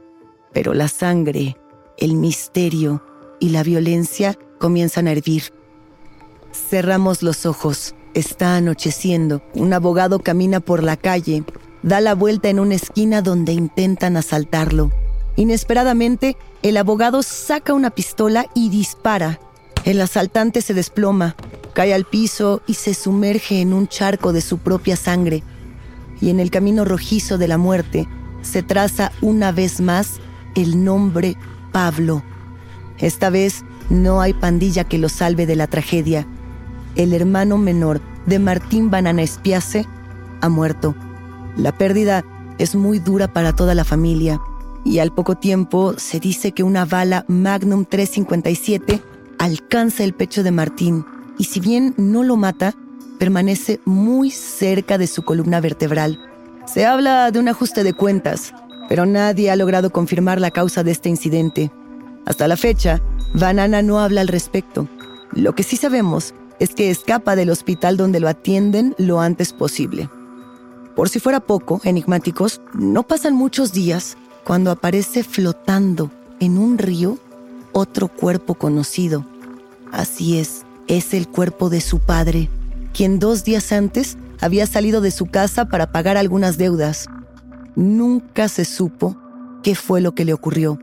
pero 0.58 0.74
la 0.74 0.88
sangre, 0.88 1.56
el 2.00 2.16
misterio 2.16 3.04
y 3.39 3.50
la 3.50 3.62
violencia 3.62 4.38
comienzan 4.60 5.08
a 5.08 5.12
hervir. 5.12 5.54
Cerramos 6.51 7.22
los 7.22 7.46
ojos. 7.46 7.94
Está 8.16 8.56
anocheciendo. 8.56 9.44
Un 9.54 9.74
abogado 9.74 10.18
camina 10.18 10.60
por 10.60 10.82
la 10.82 10.98
calle, 10.98 11.44
da 11.84 12.01
la 12.01 12.16
vuelta 12.16 12.50
en 12.50 12.60
una 12.60 12.74
esquina 12.74 13.22
donde 13.22 13.54
intentan 13.54 14.18
asaltarlo. 14.18 14.92
Inesperadamente, 15.36 16.36
el 16.63 16.77
abogado 16.77 17.22
saca 17.22 17.75
una 17.75 17.92
pistola 17.92 18.48
y 18.56 18.70
dispara. 18.70 19.39
El 19.86 20.01
asaltante 20.01 20.63
se 20.63 20.74
desploma, 20.74 21.36
cae 21.74 21.94
al 21.94 22.06
piso 22.06 22.63
y 22.66 22.74
se 22.74 22.96
sumerge 22.96 23.62
en 23.62 23.74
un 23.74 23.88
charco 23.88 24.34
de 24.34 24.42
su 24.42 24.58
propia 24.58 24.96
sangre. 24.96 25.44
Y 26.21 26.29
en 26.29 26.39
el 26.39 26.51
camino 26.51 26.86
rojizo 26.86 27.38
de 27.38 27.47
la 27.47 27.57
muerte 27.57 28.07
se 28.41 28.63
traza 28.63 29.12
una 29.21 29.51
vez 29.51 29.81
más 29.81 30.19
el 30.55 30.83
nombre 30.83 31.38
Pablo. 31.71 32.24
Esta 32.97 33.29
vez 33.29 33.63
no 33.89 34.21
hay 34.21 34.33
pandilla 34.33 34.83
que 34.83 34.97
lo 34.97 35.09
salve 35.09 35.45
de 35.45 35.55
la 35.55 35.67
tragedia. 35.67 36.27
El 36.95 37.13
hermano 37.13 37.57
menor 37.57 38.01
de 38.25 38.39
Martín 38.39 38.89
Banana 38.89 39.21
Espiace 39.21 39.86
ha 40.41 40.50
muerto. 40.50 40.95
La 41.55 41.77
pérdida 41.77 42.24
es 42.57 42.75
muy 42.75 43.00
dura 43.00 43.31
para 43.31 43.53
toda 43.55 43.75
la 43.75 43.83
familia 43.83 44.41
y 44.83 45.00
al 45.00 45.13
poco 45.13 45.36
tiempo 45.36 45.93
se 45.97 46.19
dice 46.19 46.53
que 46.53 46.63
una 46.63 46.86
bala 46.86 47.25
Magnum 47.27 47.86
357 47.86 49.01
alcanza 49.38 50.03
el 50.03 50.13
pecho 50.13 50.43
de 50.43 50.51
Martín 50.51 51.05
y 51.38 51.45
si 51.45 51.59
bien 51.59 51.93
no 51.97 52.24
lo 52.24 52.36
mata, 52.38 52.74
permanece 53.17 53.79
muy 53.86 54.31
cerca 54.31 54.97
de 54.97 55.07
su 55.07 55.24
columna 55.24 55.59
vertebral. 55.59 56.19
Se 56.65 56.86
habla 56.86 57.31
de 57.31 57.39
un 57.39 57.47
ajuste 57.47 57.83
de 57.83 57.93
cuentas, 57.93 58.53
pero 58.89 59.05
nadie 59.05 59.51
ha 59.51 59.55
logrado 59.55 59.89
confirmar 59.91 60.39
la 60.39 60.51
causa 60.51 60.83
de 60.83 60.91
este 60.91 61.09
incidente. 61.09 61.71
Hasta 62.25 62.47
la 62.47 62.57
fecha, 62.57 63.01
Banana 63.33 63.81
no 63.81 64.00
habla 64.00 64.21
al 64.21 64.27
respecto. 64.27 64.88
Lo 65.33 65.55
que 65.55 65.63
sí 65.63 65.77
sabemos 65.77 66.33
es 66.59 66.74
que 66.74 66.89
escapa 66.89 67.36
del 67.36 67.50
hospital 67.50 67.97
donde 67.97 68.19
lo 68.19 68.27
atienden 68.27 68.95
lo 68.97 69.21
antes 69.21 69.53
posible. 69.53 70.09
Por 70.95 71.09
si 71.09 71.19
fuera 71.19 71.39
poco, 71.39 71.79
enigmáticos, 71.83 72.62
no 72.74 73.03
pasan 73.03 73.36
muchos 73.36 73.71
días 73.71 74.17
cuando 74.43 74.71
aparece 74.71 75.24
flotando 75.24 76.09
en 76.39 76.57
un 76.57 76.77
río 76.77 77.17
otro 77.71 78.07
cuerpo 78.07 78.55
conocido. 78.55 79.25
Así 79.91 80.39
es, 80.39 80.63
es 80.88 81.13
el 81.13 81.27
cuerpo 81.27 81.69
de 81.69 81.81
su 81.81 82.00
padre, 82.00 82.50
quien 82.94 83.20
dos 83.20 83.44
días 83.44 83.72
antes 83.72 84.17
había 84.39 84.65
salido 84.65 85.01
de 85.01 85.12
su 85.12 85.25
casa 85.25 85.65
para 85.65 85.91
pagar 85.91 86.17
algunas 86.17 86.58
deudas 86.58 87.08
nunca 87.77 88.50
se 88.50 88.65
supo 88.65 89.15
qué 89.62 89.75
fue 89.75 90.01
lo 90.01 90.13
que 90.13 90.25
le 90.25 90.34
ocurrió. 90.34 90.79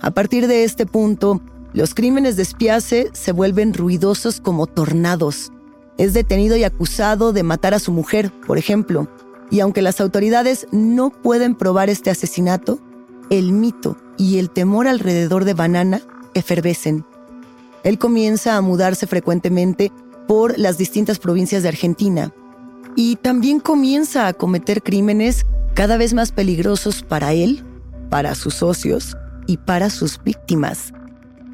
A 0.00 0.10
partir 0.12 0.46
de 0.46 0.62
este 0.62 0.84
punto, 0.86 1.40
los 1.72 1.94
crímenes 1.94 2.36
de 2.36 2.42
Espiace 2.42 3.10
se 3.14 3.32
vuelven 3.32 3.72
ruidosos 3.72 4.40
como 4.40 4.66
tornados. 4.66 5.50
Es 5.96 6.12
detenido 6.12 6.56
y 6.56 6.64
acusado 6.64 7.32
de 7.32 7.42
matar 7.42 7.72
a 7.72 7.78
su 7.78 7.90
mujer, 7.90 8.30
por 8.46 8.58
ejemplo, 8.58 9.08
y 9.50 9.60
aunque 9.60 9.80
las 9.80 10.00
autoridades 10.00 10.66
no 10.72 11.10
pueden 11.10 11.54
probar 11.54 11.88
este 11.88 12.10
asesinato, 12.10 12.78
el 13.30 13.52
mito 13.52 13.96
y 14.18 14.38
el 14.38 14.50
temor 14.50 14.86
alrededor 14.86 15.46
de 15.46 15.54
Banana 15.54 16.02
efervescen. 16.34 17.06
Él 17.82 17.98
comienza 17.98 18.56
a 18.56 18.60
mudarse 18.60 19.06
frecuentemente 19.06 19.90
por 20.26 20.58
las 20.58 20.78
distintas 20.78 21.18
provincias 21.18 21.62
de 21.62 21.68
Argentina 21.68 22.32
y 22.96 23.16
también 23.16 23.60
comienza 23.60 24.26
a 24.26 24.32
cometer 24.32 24.82
crímenes 24.82 25.46
cada 25.74 25.96
vez 25.96 26.14
más 26.14 26.32
peligrosos 26.32 27.02
para 27.02 27.32
él, 27.32 27.64
para 28.10 28.34
sus 28.34 28.54
socios 28.54 29.16
y 29.46 29.56
para 29.56 29.90
sus 29.90 30.22
víctimas. 30.22 30.92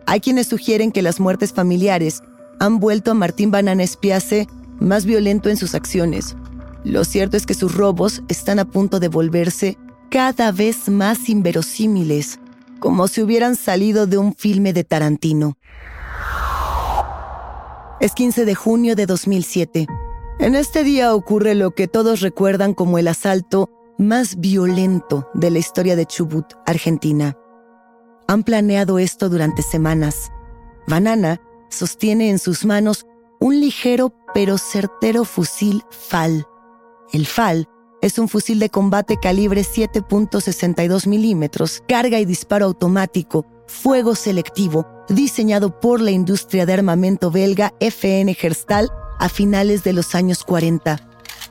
Hay 0.06 0.20
quienes 0.20 0.48
sugieren 0.48 0.92
que 0.92 1.02
las 1.02 1.20
muertes 1.20 1.52
familiares 1.52 2.22
han 2.58 2.78
vuelto 2.78 3.10
a 3.10 3.14
Martín 3.14 3.50
Banana 3.50 3.82
Espiace 3.82 4.46
más 4.80 5.04
violento 5.04 5.48
en 5.48 5.56
sus 5.56 5.74
acciones. 5.74 6.36
Lo 6.84 7.04
cierto 7.04 7.36
es 7.36 7.46
que 7.46 7.54
sus 7.54 7.74
robos 7.74 8.22
están 8.28 8.58
a 8.58 8.64
punto 8.64 9.00
de 9.00 9.08
volverse 9.08 9.78
cada 10.10 10.52
vez 10.52 10.88
más 10.88 11.28
inverosímiles, 11.28 12.40
como 12.80 13.08
si 13.08 13.22
hubieran 13.22 13.56
salido 13.56 14.06
de 14.06 14.18
un 14.18 14.34
filme 14.34 14.72
de 14.72 14.84
Tarantino. 14.84 15.56
Es 18.00 18.14
15 18.14 18.46
de 18.46 18.54
junio 18.54 18.96
de 18.96 19.04
2007. 19.04 19.86
En 20.38 20.54
este 20.54 20.84
día 20.84 21.14
ocurre 21.14 21.54
lo 21.54 21.72
que 21.72 21.86
todos 21.86 22.20
recuerdan 22.20 22.72
como 22.72 22.96
el 22.96 23.06
asalto 23.08 23.68
más 23.98 24.40
violento 24.40 25.28
de 25.34 25.50
la 25.50 25.58
historia 25.58 25.96
de 25.96 26.06
Chubut, 26.06 26.46
Argentina. 26.64 27.36
Han 28.26 28.42
planeado 28.42 28.98
esto 28.98 29.28
durante 29.28 29.60
semanas. 29.60 30.32
Banana 30.86 31.42
sostiene 31.68 32.30
en 32.30 32.38
sus 32.38 32.64
manos 32.64 33.04
un 33.38 33.60
ligero 33.60 34.14
pero 34.32 34.56
certero 34.56 35.26
fusil 35.26 35.82
FAL. 35.90 36.46
El 37.12 37.26
FAL 37.26 37.68
es 38.00 38.18
un 38.18 38.28
fusil 38.28 38.60
de 38.60 38.70
combate 38.70 39.18
calibre 39.18 39.60
7.62 39.60 41.06
milímetros, 41.06 41.82
carga 41.86 42.18
y 42.18 42.24
disparo 42.24 42.64
automático, 42.64 43.44
fuego 43.70 44.14
selectivo, 44.14 44.86
diseñado 45.08 45.80
por 45.80 46.00
la 46.00 46.10
industria 46.10 46.66
de 46.66 46.74
armamento 46.74 47.30
belga 47.30 47.72
FN 47.80 48.34
Gerstal 48.34 48.90
a 49.18 49.28
finales 49.28 49.84
de 49.84 49.92
los 49.92 50.14
años 50.14 50.44
40. 50.44 51.00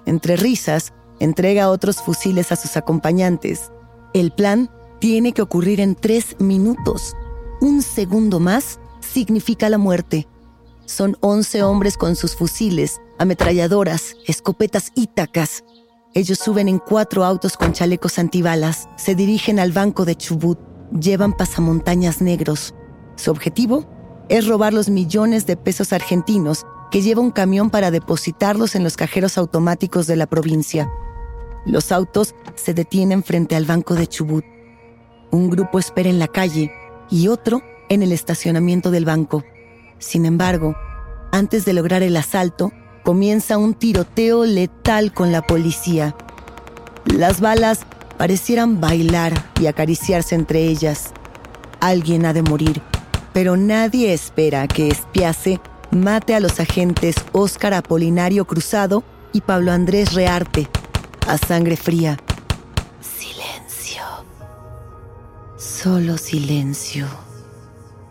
Entre 0.06 0.36
risas, 0.36 0.94
entrega 1.20 1.70
otros 1.70 1.98
fusiles 1.98 2.52
a 2.52 2.56
sus 2.56 2.78
acompañantes. 2.78 3.72
El 4.14 4.32
plan 4.32 4.70
tiene 5.00 5.32
que 5.32 5.42
ocurrir 5.42 5.80
en 5.80 5.96
tres 5.96 6.36
minutos. 6.40 7.16
Un 7.62 7.82
segundo 7.82 8.40
más 8.40 8.80
significa 9.00 9.70
la 9.70 9.78
muerte. 9.78 10.28
Son 10.86 11.18
11 11.22 11.64
hombres 11.64 11.98
con 11.98 12.16
sus 12.16 12.36
fusiles, 12.36 13.00
ametralladoras, 13.18 14.16
escopetas 14.28 14.92
y 14.96 15.08
tacas. 15.08 15.64
Ellos 16.14 16.40
suben 16.40 16.68
en 16.68 16.80
cuatro 16.80 17.24
autos 17.24 17.56
con 17.56 17.72
chalecos 17.72 18.20
antibalas, 18.20 18.90
se 18.98 19.16
dirigen 19.16 19.60
al 19.60 19.72
banco 19.72 20.06
de 20.06 20.16
Chubut, 20.16 20.69
llevan 20.92 21.34
pasamontañas 21.34 22.22
negros. 22.22 22.74
Su 23.16 23.32
objetivo 23.32 23.86
es 24.30 24.48
robar 24.48 24.74
los 24.74 24.90
millones 24.90 25.46
de 25.46 25.58
pesos 25.58 25.92
argentinos 25.94 26.66
que 26.92 27.02
lleva 27.02 27.22
un 27.22 27.32
camión 27.32 27.70
para 27.70 27.92
depositarlos 27.92 28.76
en 28.76 28.84
los 28.84 28.98
cajeros 28.98 29.38
automáticos 29.38 30.08
de 30.08 30.16
la 30.16 30.28
provincia. 30.28 30.90
Los 31.66 31.92
autos 31.92 32.36
se 32.56 32.74
detienen 32.74 33.24
frente 33.24 33.56
al 33.56 33.66
banco 33.66 33.96
de 33.96 34.08
Chubut. 34.08 34.46
Un 35.32 35.50
grupo 35.50 35.78
espera 35.78 36.10
en 36.10 36.20
la 36.20 36.28
calle 36.28 36.72
y 37.10 37.28
otro 37.28 37.62
en 37.90 38.02
el 38.02 38.12
estacionamiento 38.12 38.92
del 38.92 39.06
banco. 39.06 39.44
Sin 40.00 40.26
embargo, 40.26 40.76
antes 41.32 41.66
de 41.66 41.74
lograr 41.74 42.02
el 42.02 42.16
asalto, 42.18 42.72
comienza 43.04 43.58
un 43.58 43.74
tiroteo 43.74 44.46
letal 44.46 45.14
con 45.14 45.32
la 45.32 45.42
policía. 45.42 46.16
Las 47.06 47.42
balas 47.42 47.86
parecieran 48.20 48.82
bailar 48.82 49.32
y 49.62 49.68
acariciarse 49.68 50.36
entre 50.36 50.64
ellas. 50.66 51.12
Alguien 51.80 52.26
ha 52.26 52.34
de 52.34 52.42
morir, 52.42 52.82
pero 53.32 53.56
nadie 53.56 54.12
espera 54.12 54.68
que 54.68 54.90
Espiase 54.90 55.62
mate 55.90 56.36
a 56.36 56.42
los 56.42 56.60
agentes 56.60 57.16
Óscar 57.32 57.74
Apolinario 57.74 58.44
Cruzado 58.44 59.06
y 59.32 59.40
Pablo 59.40 59.72
Andrés 59.72 60.14
Rearte 60.14 60.68
a 61.28 61.38
sangre 61.38 61.78
fría. 61.78 62.18
Silencio. 63.00 64.04
Solo 65.56 66.18
silencio. 66.18 67.08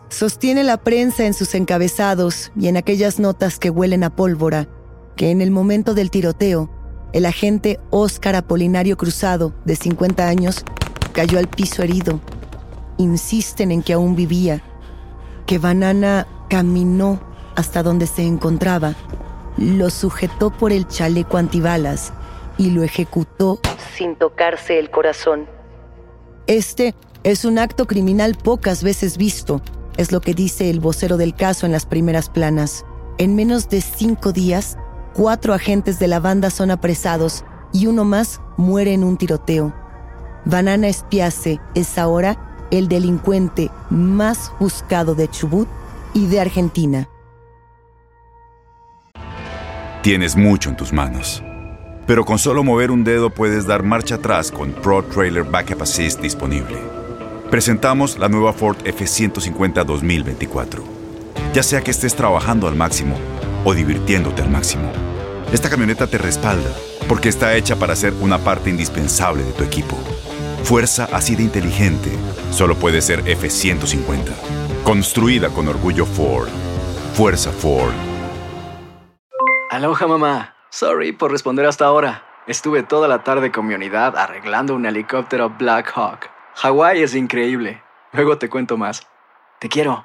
Sostiene 0.08 0.64
la 0.64 0.78
prensa 0.78 1.26
en 1.26 1.34
sus 1.34 1.54
encabezados 1.54 2.50
y 2.58 2.68
en 2.68 2.78
aquellas 2.78 3.18
notas 3.18 3.58
que 3.58 3.68
huelen 3.68 4.04
a 4.04 4.16
pólvora 4.16 4.68
que 5.16 5.30
en 5.30 5.42
el 5.42 5.50
momento 5.50 5.92
del 5.92 6.10
tiroteo, 6.10 6.70
el 7.12 7.26
agente 7.26 7.80
Óscar 7.90 8.36
Apolinario 8.36 8.96
Cruzado, 8.96 9.52
de 9.64 9.76
50 9.76 10.26
años, 10.28 10.64
cayó 11.12 11.38
al 11.38 11.48
piso 11.48 11.82
herido. 11.82 12.20
Insisten 12.96 13.72
en 13.72 13.82
que 13.82 13.92
aún 13.92 14.16
vivía, 14.16 14.62
que 15.46 15.58
Banana 15.58 16.26
caminó 16.48 17.20
hasta 17.56 17.82
donde 17.82 18.06
se 18.06 18.22
encontraba, 18.22 18.94
lo 19.56 19.90
sujetó 19.90 20.50
por 20.50 20.72
el 20.72 20.86
chaleco 20.86 21.36
antibalas 21.36 22.12
y 22.56 22.70
lo 22.70 22.82
ejecutó 22.82 23.60
sin 23.96 24.16
tocarse 24.16 24.78
el 24.78 24.90
corazón. 24.90 25.46
Este 26.46 26.94
es 27.24 27.44
un 27.44 27.58
acto 27.58 27.86
criminal 27.86 28.36
pocas 28.36 28.82
veces 28.82 29.16
visto, 29.18 29.60
es 29.96 30.12
lo 30.12 30.20
que 30.20 30.34
dice 30.34 30.70
el 30.70 30.80
vocero 30.80 31.16
del 31.16 31.34
caso 31.34 31.66
en 31.66 31.72
las 31.72 31.84
primeras 31.84 32.28
planas. 32.28 32.84
En 33.18 33.34
menos 33.34 33.68
de 33.68 33.80
cinco 33.80 34.32
días, 34.32 34.78
cuatro 35.18 35.52
agentes 35.52 35.98
de 35.98 36.06
la 36.06 36.20
banda 36.20 36.48
son 36.48 36.70
apresados 36.70 37.44
y 37.72 37.86
uno 37.88 38.04
más 38.04 38.40
muere 38.56 38.92
en 38.92 39.02
un 39.02 39.16
tiroteo. 39.16 39.74
Banana 40.44 40.86
Espiace 40.86 41.58
es 41.74 41.98
ahora 41.98 42.68
el 42.70 42.86
delincuente 42.86 43.68
más 43.90 44.52
buscado 44.60 45.16
de 45.16 45.28
Chubut 45.28 45.66
y 46.14 46.28
de 46.28 46.40
Argentina. 46.40 47.08
Tienes 50.02 50.36
mucho 50.36 50.70
en 50.70 50.76
tus 50.76 50.92
manos, 50.92 51.42
pero 52.06 52.24
con 52.24 52.38
solo 52.38 52.62
mover 52.62 52.92
un 52.92 53.02
dedo 53.02 53.28
puedes 53.28 53.66
dar 53.66 53.82
marcha 53.82 54.14
atrás 54.14 54.52
con 54.52 54.70
Pro 54.70 55.02
Trailer 55.02 55.42
Backup 55.42 55.82
Assist 55.82 56.20
disponible. 56.20 56.78
Presentamos 57.50 58.20
la 58.20 58.28
nueva 58.28 58.52
Ford 58.52 58.76
F150 58.84 59.84
2024. 59.84 60.84
Ya 61.54 61.64
sea 61.64 61.80
que 61.80 61.90
estés 61.90 62.14
trabajando 62.14 62.68
al 62.68 62.76
máximo 62.76 63.16
o 63.64 63.74
divirtiéndote 63.74 64.42
al 64.42 64.50
máximo, 64.50 64.92
esta 65.52 65.70
camioneta 65.70 66.06
te 66.06 66.18
respalda 66.18 66.70
porque 67.08 67.28
está 67.28 67.54
hecha 67.54 67.76
para 67.76 67.96
ser 67.96 68.12
una 68.20 68.38
parte 68.38 68.70
indispensable 68.70 69.42
de 69.42 69.52
tu 69.52 69.64
equipo. 69.64 69.96
Fuerza 70.64 71.08
así 71.12 71.34
de 71.36 71.42
inteligente 71.42 72.10
solo 72.50 72.74
puede 72.74 73.00
ser 73.00 73.24
F150. 73.24 74.32
Construida 74.84 75.48
con 75.48 75.68
orgullo 75.68 76.04
Ford. 76.04 76.48
Fuerza 77.14 77.50
Ford. 77.50 77.92
Aloha 79.70 80.06
mamá. 80.06 80.54
Sorry 80.70 81.12
por 81.12 81.30
responder 81.30 81.66
hasta 81.66 81.86
ahora. 81.86 82.24
Estuve 82.46 82.82
toda 82.82 83.08
la 83.08 83.24
tarde 83.24 83.50
con 83.50 83.66
mi 83.66 83.74
unidad 83.74 84.16
arreglando 84.16 84.74
un 84.74 84.86
helicóptero 84.86 85.50
Black 85.50 85.92
Hawk. 85.94 86.30
Hawái 86.56 87.02
es 87.02 87.14
increíble. 87.14 87.82
Luego 88.12 88.38
te 88.38 88.48
cuento 88.48 88.76
más. 88.76 89.06
Te 89.58 89.68
quiero. 89.68 90.04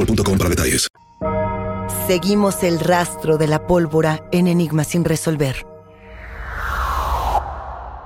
para 0.05 0.49
detalles. 0.49 0.87
Seguimos 2.07 2.63
el 2.63 2.79
rastro 2.79 3.37
de 3.37 3.47
la 3.47 3.67
pólvora 3.67 4.23
en 4.31 4.47
Enigma 4.47 4.83
sin 4.83 5.05
resolver. 5.05 5.65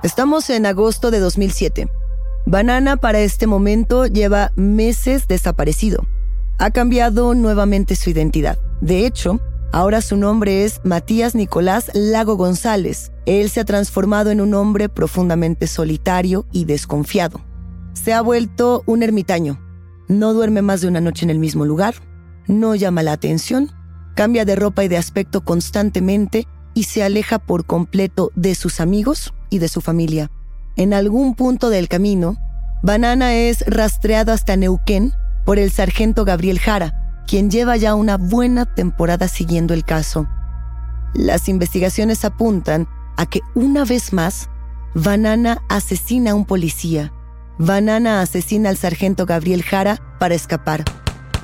Estamos 0.02 0.50
en 0.50 0.66
agosto 0.66 1.10
de 1.10 1.18
2007. 1.18 1.88
Banana 2.44 2.96
para 2.96 3.20
este 3.20 3.46
momento 3.46 4.06
lleva 4.06 4.52
meses 4.54 5.26
desaparecido. 5.26 6.06
Ha 6.58 6.70
cambiado 6.70 7.34
nuevamente 7.34 7.96
su 7.96 8.10
identidad. 8.10 8.58
De 8.80 9.04
hecho, 9.04 9.40
ahora 9.72 10.00
su 10.00 10.16
nombre 10.16 10.64
es 10.64 10.80
Matías 10.84 11.34
Nicolás 11.34 11.90
Lago 11.92 12.36
González. 12.36 13.10
Él 13.24 13.50
se 13.50 13.60
ha 13.60 13.64
transformado 13.64 14.30
en 14.30 14.40
un 14.40 14.54
hombre 14.54 14.88
profundamente 14.88 15.66
solitario 15.66 16.46
y 16.52 16.66
desconfiado. 16.66 17.40
Se 17.94 18.12
ha 18.12 18.20
vuelto 18.20 18.84
un 18.86 19.02
ermitaño. 19.02 19.65
No 20.08 20.32
duerme 20.32 20.62
más 20.62 20.80
de 20.80 20.88
una 20.88 21.00
noche 21.00 21.24
en 21.24 21.30
el 21.30 21.38
mismo 21.38 21.64
lugar, 21.64 21.94
no 22.46 22.74
llama 22.74 23.02
la 23.02 23.12
atención, 23.12 23.72
cambia 24.14 24.44
de 24.44 24.56
ropa 24.56 24.84
y 24.84 24.88
de 24.88 24.96
aspecto 24.96 25.44
constantemente 25.44 26.46
y 26.74 26.84
se 26.84 27.02
aleja 27.02 27.38
por 27.38 27.64
completo 27.64 28.30
de 28.34 28.54
sus 28.54 28.80
amigos 28.80 29.34
y 29.50 29.58
de 29.58 29.68
su 29.68 29.80
familia. 29.80 30.30
En 30.76 30.92
algún 30.92 31.34
punto 31.34 31.70
del 31.70 31.88
camino, 31.88 32.36
Banana 32.82 33.34
es 33.34 33.64
rastreado 33.66 34.32
hasta 34.32 34.56
Neuquén 34.56 35.12
por 35.44 35.58
el 35.58 35.70
sargento 35.70 36.24
Gabriel 36.24 36.58
Jara, 36.58 37.24
quien 37.26 37.50
lleva 37.50 37.76
ya 37.76 37.94
una 37.94 38.16
buena 38.16 38.64
temporada 38.66 39.26
siguiendo 39.26 39.74
el 39.74 39.84
caso. 39.84 40.28
Las 41.14 41.48
investigaciones 41.48 42.24
apuntan 42.24 42.86
a 43.16 43.26
que 43.26 43.40
una 43.54 43.84
vez 43.84 44.12
más, 44.12 44.50
Banana 44.94 45.62
asesina 45.68 46.32
a 46.32 46.34
un 46.34 46.44
policía. 46.44 47.12
Banana 47.58 48.20
asesina 48.20 48.68
al 48.68 48.76
sargento 48.76 49.24
Gabriel 49.24 49.62
Jara 49.62 49.98
para 50.18 50.34
escapar. 50.34 50.84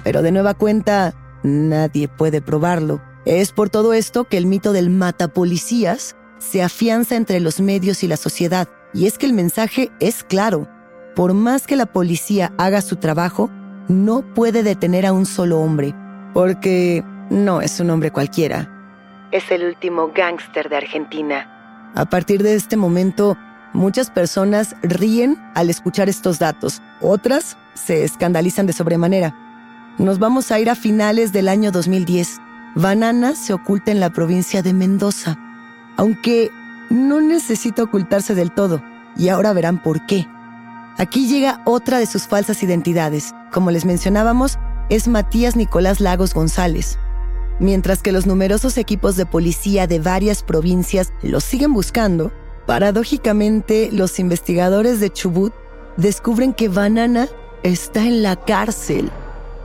Pero 0.04 0.22
de 0.22 0.32
nueva 0.32 0.54
cuenta, 0.54 1.14
nadie 1.42 2.08
puede 2.08 2.42
probarlo. 2.42 3.00
Es 3.24 3.52
por 3.52 3.70
todo 3.70 3.94
esto 3.94 4.24
que 4.24 4.36
el 4.36 4.46
mito 4.46 4.72
del 4.72 4.90
matapolicías 4.90 6.16
se 6.38 6.62
afianza 6.62 7.16
entre 7.16 7.40
los 7.40 7.60
medios 7.60 8.02
y 8.02 8.08
la 8.08 8.16
sociedad. 8.16 8.68
Y 8.92 9.06
es 9.06 9.16
que 9.16 9.26
el 9.26 9.32
mensaje 9.32 9.90
es 10.00 10.22
claro. 10.22 10.68
Por 11.14 11.32
más 11.32 11.66
que 11.66 11.76
la 11.76 11.86
policía 11.86 12.52
haga 12.58 12.82
su 12.82 12.96
trabajo, 12.96 13.48
no 13.88 14.22
puede 14.34 14.62
detener 14.62 15.06
a 15.06 15.12
un 15.12 15.24
solo 15.24 15.60
hombre, 15.60 15.94
porque 16.34 17.04
no 17.30 17.60
es 17.62 17.80
un 17.80 17.90
hombre 17.90 18.10
cualquiera. 18.10 18.68
Es 19.30 19.50
el 19.50 19.64
último 19.64 20.10
gángster 20.14 20.68
de 20.68 20.76
Argentina. 20.76 21.92
A 21.94 22.04
partir 22.06 22.42
de 22.42 22.54
este 22.54 22.76
momento, 22.76 23.36
muchas 23.72 24.10
personas 24.10 24.76
ríen 24.82 25.38
al 25.54 25.70
escuchar 25.70 26.08
estos 26.08 26.38
datos, 26.38 26.82
otras 27.00 27.56
se 27.74 28.04
escandalizan 28.04 28.66
de 28.66 28.72
sobremanera. 28.72 29.34
Nos 29.98 30.18
vamos 30.18 30.50
a 30.50 30.58
ir 30.58 30.70
a 30.70 30.74
finales 30.74 31.32
del 31.32 31.48
año 31.48 31.70
2010. 31.72 32.40
Banana 32.74 33.34
se 33.34 33.52
oculta 33.52 33.90
en 33.90 34.00
la 34.00 34.10
provincia 34.10 34.62
de 34.62 34.72
Mendoza, 34.72 35.38
aunque 35.96 36.50
no 36.90 37.20
necesita 37.20 37.82
ocultarse 37.82 38.34
del 38.34 38.52
todo, 38.52 38.82
y 39.16 39.28
ahora 39.28 39.52
verán 39.52 39.82
por 39.82 40.06
qué. 40.06 40.26
Aquí 40.98 41.26
llega 41.26 41.62
otra 41.64 41.98
de 41.98 42.06
sus 42.06 42.26
falsas 42.26 42.62
identidades. 42.62 43.34
Como 43.50 43.70
les 43.70 43.84
mencionábamos, 43.84 44.58
es 44.88 45.08
Matías 45.08 45.56
Nicolás 45.56 46.00
Lagos 46.00 46.34
González. 46.34 46.98
Mientras 47.58 48.02
que 48.02 48.12
los 48.12 48.26
numerosos 48.26 48.76
equipos 48.76 49.16
de 49.16 49.26
policía 49.26 49.86
de 49.86 50.00
varias 50.00 50.42
provincias 50.42 51.12
lo 51.22 51.40
siguen 51.40 51.72
buscando, 51.72 52.32
paradójicamente 52.66 53.90
los 53.92 54.18
investigadores 54.18 55.00
de 55.00 55.10
Chubut 55.10 55.52
descubren 55.96 56.54
que 56.54 56.68
Banana 56.68 57.28
está 57.62 58.04
en 58.04 58.22
la 58.22 58.36
cárcel. 58.36 59.10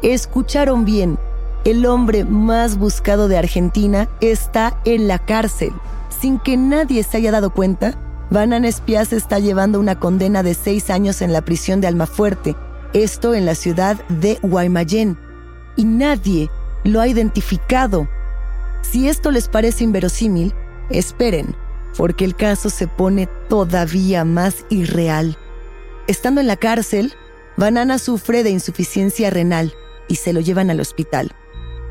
Escucharon 0.02 0.86
bien, 0.86 1.18
el 1.66 1.86
hombre 1.86 2.24
más 2.24 2.78
buscado 2.78 3.28
de 3.28 3.38
Argentina 3.38 4.08
está 4.22 4.80
en 4.86 5.08
la 5.08 5.20
cárcel. 5.20 5.74
Sin 6.22 6.40
que 6.40 6.58
nadie 6.58 7.04
se 7.04 7.18
haya 7.18 7.32
dado 7.32 7.52
cuenta, 7.52 7.98
Banana 8.30 8.68
Espiaz 8.68 9.14
está 9.14 9.40
llevando 9.40 9.80
una 9.80 10.00
condena 10.00 10.44
de 10.44 10.54
seis 10.54 10.90
años 10.90 11.22
en 11.22 11.32
la 11.32 11.42
prisión 11.42 11.80
de 11.80 11.88
Almafuerte, 11.88 12.56
esto 12.94 13.34
en 13.34 13.46
la 13.46 13.56
ciudad 13.56 13.98
de 14.08 14.40
Guaymallén, 14.42 15.18
y 15.76 15.86
nadie 15.86 16.50
lo 16.84 17.00
ha 17.00 17.08
identificado. 17.08 18.08
Si 18.82 19.08
esto 19.08 19.32
les 19.32 19.48
parece 19.48 19.84
inverosímil, 19.84 20.54
esperen, 20.90 21.56
porque 21.98 22.24
el 22.24 22.36
caso 22.36 22.70
se 22.70 22.88
pone 22.88 23.28
todavía 23.50 24.24
más 24.24 24.66
irreal. 24.70 25.38
Estando 26.08 26.40
en 26.40 26.48
la 26.48 26.56
cárcel, 26.56 27.14
Banana 27.58 27.98
sufre 27.98 28.44
de 28.44 28.52
insuficiencia 28.52 29.32
renal 29.32 29.74
y 30.08 30.16
se 30.16 30.32
lo 30.32 30.40
llevan 30.40 30.70
al 30.70 30.80
hospital. 30.80 31.32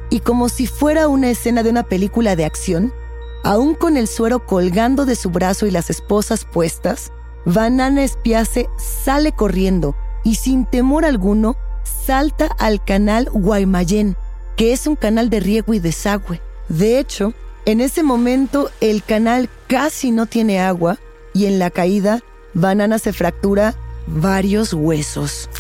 Y 0.09 0.21
como 0.21 0.49
si 0.49 0.69
fuera 0.69 1.09
una 1.09 1.29
escena 1.29 1.65
de 1.65 1.71
una 1.71 1.83
película 1.83 2.37
de 2.37 2.45
acción, 2.45 2.95
aún 3.43 3.75
con 3.75 3.97
el 3.97 4.07
suero 4.07 4.47
colgando 4.47 5.05
de 5.05 5.17
su 5.17 5.31
brazo 5.31 5.67
y 5.67 5.73
las 5.73 5.91
esposas 5.91 6.45
puestas, 6.45 7.11
Banana 7.45 8.05
Espiace 8.05 8.69
sale 8.79 9.33
corriendo 9.33 9.97
y 10.23 10.37
sin 10.37 10.67
temor 10.67 11.05
alguno 11.05 11.57
salta 11.85 12.47
al 12.59 12.85
canal 12.85 13.29
Guaymallén, 13.33 14.17
que 14.57 14.73
es 14.73 14.87
un 14.87 14.95
canal 14.95 15.31
de 15.31 15.41
riego 15.41 15.75
y 15.75 15.81
desagüe. 15.81 16.41
De 16.69 17.01
hecho, 17.01 17.35
en 17.65 17.81
ese 17.81 18.05
momento 18.05 18.71
el 18.81 19.03
canal 19.03 19.51
casi 19.67 20.11
no 20.11 20.27
tiene 20.27 20.61
agua 20.61 20.99
y 21.35 21.47
en 21.47 21.59
la 21.59 21.71
caída 21.71 22.23
Banana 22.55 22.99
se 22.99 23.13
fractura 23.13 23.75
varios 24.07 24.73
huesos. 24.73 25.51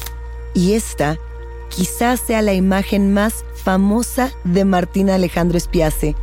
Y 0.54 0.72
esta 0.72 1.18
quizás 1.68 2.20
sea 2.20 2.40
la 2.40 2.54
imagen 2.54 3.12
más 3.12 3.44
famosa 3.62 4.32
de 4.44 4.64
Martina 4.64 5.16
Alejandro 5.16 5.58
Espiace. 5.58 6.16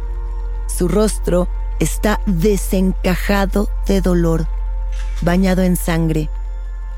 Su 0.67 0.87
rostro 0.87 1.47
está 1.79 2.19
desencajado 2.25 3.69
de 3.85 4.01
dolor, 4.01 4.47
bañado 5.21 5.61
en 5.61 5.75
sangre. 5.75 6.29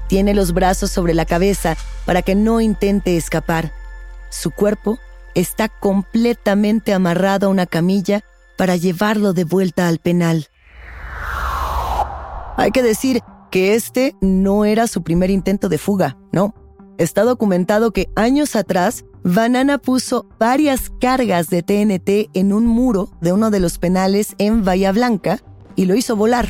Tiene 0.08 0.34
los 0.34 0.54
brazos 0.54 0.92
sobre 0.92 1.14
la 1.14 1.26
cabeza 1.26 1.76
para 2.06 2.22
que 2.22 2.36
no 2.36 2.62
intente 2.62 3.18
escapar. 3.18 3.74
Su 4.30 4.52
cuerpo 4.52 5.00
está 5.34 5.68
completamente 5.68 6.94
amarrado 6.94 7.48
a 7.48 7.50
una 7.50 7.66
camilla 7.66 8.24
para 8.56 8.78
llevarlo 8.78 9.34
de 9.34 9.44
vuelta 9.44 9.88
al 9.90 10.00
penal. 10.00 10.48
Hay 12.58 12.72
que 12.72 12.84
decir 12.84 13.22
que 13.52 13.76
este 13.76 14.16
no 14.22 14.66
era 14.66 14.88
su 14.88 15.04
primer 15.04 15.30
intento 15.30 15.70
de 15.70 15.78
fuga, 15.78 16.18
no. 16.32 16.54
Está 16.98 17.24
documentado 17.24 17.92
que 17.92 18.10
años 18.16 18.56
atrás, 18.56 19.04
Banana 19.24 19.78
puso 19.78 20.28
varias 20.40 20.92
cargas 21.02 21.50
de 21.50 21.64
TNT 21.64 22.30
en 22.34 22.54
un 22.54 22.66
muro 22.66 23.10
de 23.22 23.34
uno 23.34 23.52
de 23.52 23.60
los 23.60 23.78
penales 23.78 24.36
en 24.38 24.64
Bahía 24.64 24.92
Blanca 24.92 25.40
y 25.76 25.86
lo 25.86 25.96
hizo 25.96 26.16
volar. 26.16 26.48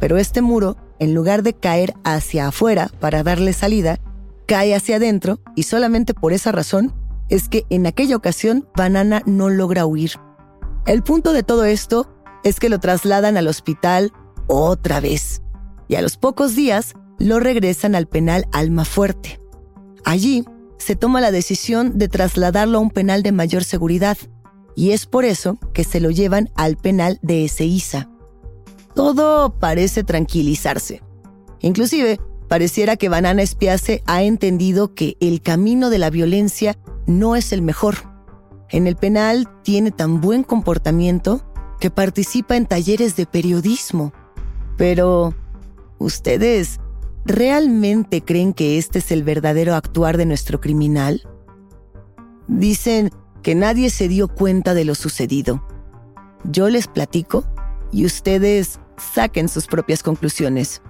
Pero 0.00 0.16
este 0.16 0.40
muro, 0.40 0.76
en 0.98 1.14
lugar 1.14 1.42
de 1.42 1.52
caer 1.52 1.94
hacia 2.04 2.48
afuera 2.48 2.90
para 3.00 3.22
darle 3.22 3.52
salida, 3.52 3.98
cae 4.46 4.74
hacia 4.74 4.96
adentro 4.96 5.40
y 5.56 5.64
solamente 5.64 6.14
por 6.14 6.32
esa 6.32 6.52
razón 6.52 6.94
es 7.28 7.48
que 7.48 7.66
en 7.70 7.86
aquella 7.86 8.16
ocasión 8.16 8.68
Banana 8.74 9.22
no 9.26 9.50
logra 9.50 9.84
huir. 9.84 10.12
El 10.86 11.02
punto 11.02 11.32
de 11.32 11.42
todo 11.42 11.64
esto 11.64 12.08
es 12.44 12.58
que 12.60 12.68
lo 12.68 12.80
trasladan 12.80 13.36
al 13.36 13.48
hospital 13.48 14.12
otra 14.46 15.00
vez 15.00 15.42
y 15.88 15.96
a 15.96 16.02
los 16.02 16.16
pocos 16.16 16.54
días 16.54 16.94
lo 17.18 17.38
regresan 17.38 17.94
al 17.94 18.06
penal 18.06 18.46
Almafuerte. 18.52 19.40
Allí 20.04 20.44
se 20.78 20.96
toma 20.96 21.20
la 21.20 21.30
decisión 21.30 21.98
de 21.98 22.08
trasladarlo 22.08 22.78
a 22.78 22.80
un 22.80 22.90
penal 22.90 23.22
de 23.22 23.32
mayor 23.32 23.62
seguridad 23.62 24.16
y 24.74 24.92
es 24.92 25.06
por 25.06 25.24
eso 25.24 25.58
que 25.74 25.84
se 25.84 26.00
lo 26.00 26.10
llevan 26.10 26.50
al 26.54 26.76
penal 26.76 27.18
de 27.22 27.44
Ezeiza. 27.44 28.08
Todo 28.94 29.58
parece 29.58 30.02
tranquilizarse. 30.02 31.02
Inclusive, 31.60 32.18
pareciera 32.48 32.96
que 32.96 33.08
Banana 33.08 33.42
Espiace 33.42 34.02
ha 34.06 34.22
entendido 34.22 34.94
que 34.94 35.16
el 35.20 35.40
camino 35.42 35.90
de 35.90 35.98
la 35.98 36.10
violencia 36.10 36.76
no 37.06 37.36
es 37.36 37.52
el 37.52 37.62
mejor. 37.62 37.96
En 38.70 38.86
el 38.86 38.96
penal 38.96 39.48
tiene 39.62 39.90
tan 39.90 40.20
buen 40.20 40.42
comportamiento 40.42 41.44
que 41.80 41.90
participa 41.90 42.56
en 42.56 42.66
talleres 42.66 43.16
de 43.16 43.26
periodismo. 43.26 44.12
Pero, 44.82 45.32
¿ustedes 45.98 46.80
realmente 47.24 48.20
creen 48.20 48.52
que 48.52 48.78
este 48.78 48.98
es 48.98 49.12
el 49.12 49.22
verdadero 49.22 49.76
actuar 49.76 50.16
de 50.16 50.26
nuestro 50.26 50.60
criminal? 50.60 51.22
Dicen 52.48 53.12
que 53.44 53.54
nadie 53.54 53.90
se 53.90 54.08
dio 54.08 54.26
cuenta 54.26 54.74
de 54.74 54.84
lo 54.84 54.96
sucedido. 54.96 55.64
Yo 56.42 56.68
les 56.68 56.88
platico 56.88 57.44
y 57.92 58.06
ustedes 58.06 58.80
saquen 59.14 59.48
sus 59.48 59.68
propias 59.68 60.02
conclusiones. 60.02 60.82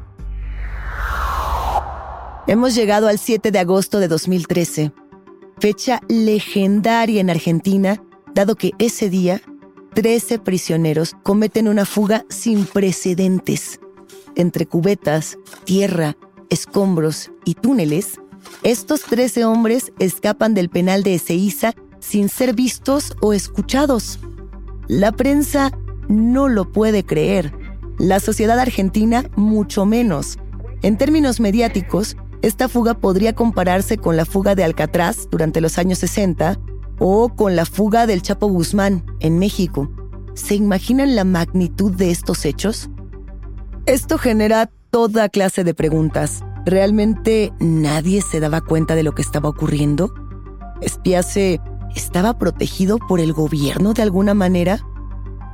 Hemos 2.46 2.74
llegado 2.74 3.08
al 3.08 3.18
7 3.18 3.50
de 3.50 3.58
agosto 3.58 4.00
de 4.00 4.08
2013 4.08 4.90
fecha 5.58 6.00
legendaria 6.08 7.20
en 7.20 7.28
Argentina, 7.28 8.02
dado 8.34 8.56
que 8.56 8.70
ese 8.78 9.10
día 9.10 9.42
13 9.94 10.38
prisioneros 10.38 11.14
cometen 11.22 11.68
una 11.68 11.84
fuga 11.84 12.24
sin 12.28 12.64
precedentes. 12.64 13.78
Entre 14.34 14.66
cubetas, 14.66 15.38
tierra, 15.64 16.16
escombros 16.48 17.30
y 17.44 17.54
túneles, 17.54 18.18
estos 18.62 19.02
13 19.02 19.44
hombres 19.44 19.92
escapan 19.98 20.54
del 20.54 20.70
penal 20.70 21.02
de 21.02 21.16
Ezeiza 21.16 21.74
sin 22.00 22.28
ser 22.28 22.54
vistos 22.54 23.14
o 23.20 23.32
escuchados. 23.32 24.18
La 24.88 25.12
prensa 25.12 25.70
no 26.08 26.48
lo 26.48 26.72
puede 26.72 27.04
creer, 27.04 27.52
la 27.98 28.18
sociedad 28.18 28.58
argentina 28.58 29.30
mucho 29.36 29.84
menos. 29.84 30.38
En 30.80 30.96
términos 30.96 31.38
mediáticos, 31.38 32.16
esta 32.40 32.68
fuga 32.68 32.94
podría 32.94 33.34
compararse 33.34 33.98
con 33.98 34.16
la 34.16 34.24
fuga 34.24 34.54
de 34.54 34.64
Alcatraz 34.64 35.28
durante 35.30 35.60
los 35.60 35.78
años 35.78 35.98
60 35.98 36.58
o 37.04 37.30
con 37.30 37.56
la 37.56 37.66
fuga 37.66 38.06
del 38.06 38.22
Chapo 38.22 38.46
Guzmán 38.46 39.04
en 39.18 39.40
México. 39.40 39.90
¿Se 40.34 40.54
imaginan 40.54 41.16
la 41.16 41.24
magnitud 41.24 41.90
de 41.90 42.12
estos 42.12 42.44
hechos? 42.44 42.90
Esto 43.86 44.18
genera 44.18 44.70
toda 44.90 45.28
clase 45.28 45.64
de 45.64 45.74
preguntas. 45.74 46.44
¿Realmente 46.64 47.52
nadie 47.58 48.22
se 48.22 48.38
daba 48.38 48.60
cuenta 48.60 48.94
de 48.94 49.02
lo 49.02 49.16
que 49.16 49.22
estaba 49.22 49.48
ocurriendo? 49.48 50.14
¿Espiase 50.80 51.60
estaba 51.96 52.38
protegido 52.38 52.98
por 53.08 53.18
el 53.18 53.32
gobierno 53.32 53.94
de 53.94 54.02
alguna 54.02 54.34
manera? 54.34 54.78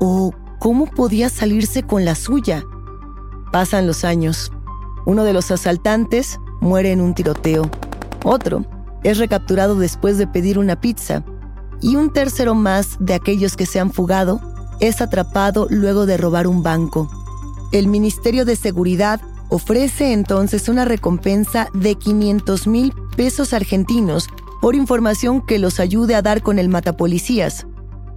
¿O 0.00 0.34
cómo 0.58 0.84
podía 0.84 1.30
salirse 1.30 1.82
con 1.82 2.04
la 2.04 2.14
suya? 2.14 2.62
Pasan 3.52 3.86
los 3.86 4.04
años. 4.04 4.52
Uno 5.06 5.24
de 5.24 5.32
los 5.32 5.50
asaltantes 5.50 6.38
muere 6.60 6.92
en 6.92 7.00
un 7.00 7.14
tiroteo. 7.14 7.70
Otro 8.22 8.66
es 9.02 9.16
recapturado 9.16 9.76
después 9.76 10.18
de 10.18 10.26
pedir 10.26 10.58
una 10.58 10.78
pizza. 10.78 11.24
Y 11.80 11.96
un 11.96 12.12
tercero 12.12 12.54
más 12.54 12.96
de 12.98 13.14
aquellos 13.14 13.56
que 13.56 13.66
se 13.66 13.80
han 13.80 13.92
fugado 13.92 14.40
es 14.80 15.00
atrapado 15.00 15.66
luego 15.70 16.06
de 16.06 16.16
robar 16.16 16.46
un 16.46 16.62
banco. 16.62 17.10
El 17.72 17.88
Ministerio 17.88 18.44
de 18.44 18.56
Seguridad 18.56 19.20
ofrece 19.48 20.12
entonces 20.12 20.68
una 20.68 20.84
recompensa 20.84 21.68
de 21.72 21.94
500 21.94 22.66
mil 22.66 22.92
pesos 23.16 23.52
argentinos 23.52 24.28
por 24.60 24.74
información 24.74 25.44
que 25.44 25.58
los 25.58 25.80
ayude 25.80 26.14
a 26.14 26.22
dar 26.22 26.42
con 26.42 26.58
el 26.58 26.68
matapolicías. 26.68 27.66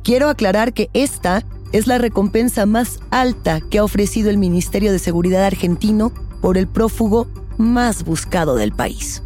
Quiero 0.03 0.29
aclarar 0.29 0.73
que 0.73 0.89
esta 0.93 1.43
es 1.71 1.87
la 1.87 1.97
recompensa 1.97 2.65
más 2.65 2.99
alta 3.11 3.61
que 3.61 3.79
ha 3.79 3.83
ofrecido 3.83 4.29
el 4.29 4.37
Ministerio 4.37 4.91
de 4.91 4.99
Seguridad 4.99 5.45
argentino 5.45 6.11
por 6.41 6.57
el 6.57 6.67
prófugo 6.67 7.27
más 7.57 8.03
buscado 8.03 8.55
del 8.55 8.71
país. 8.71 9.21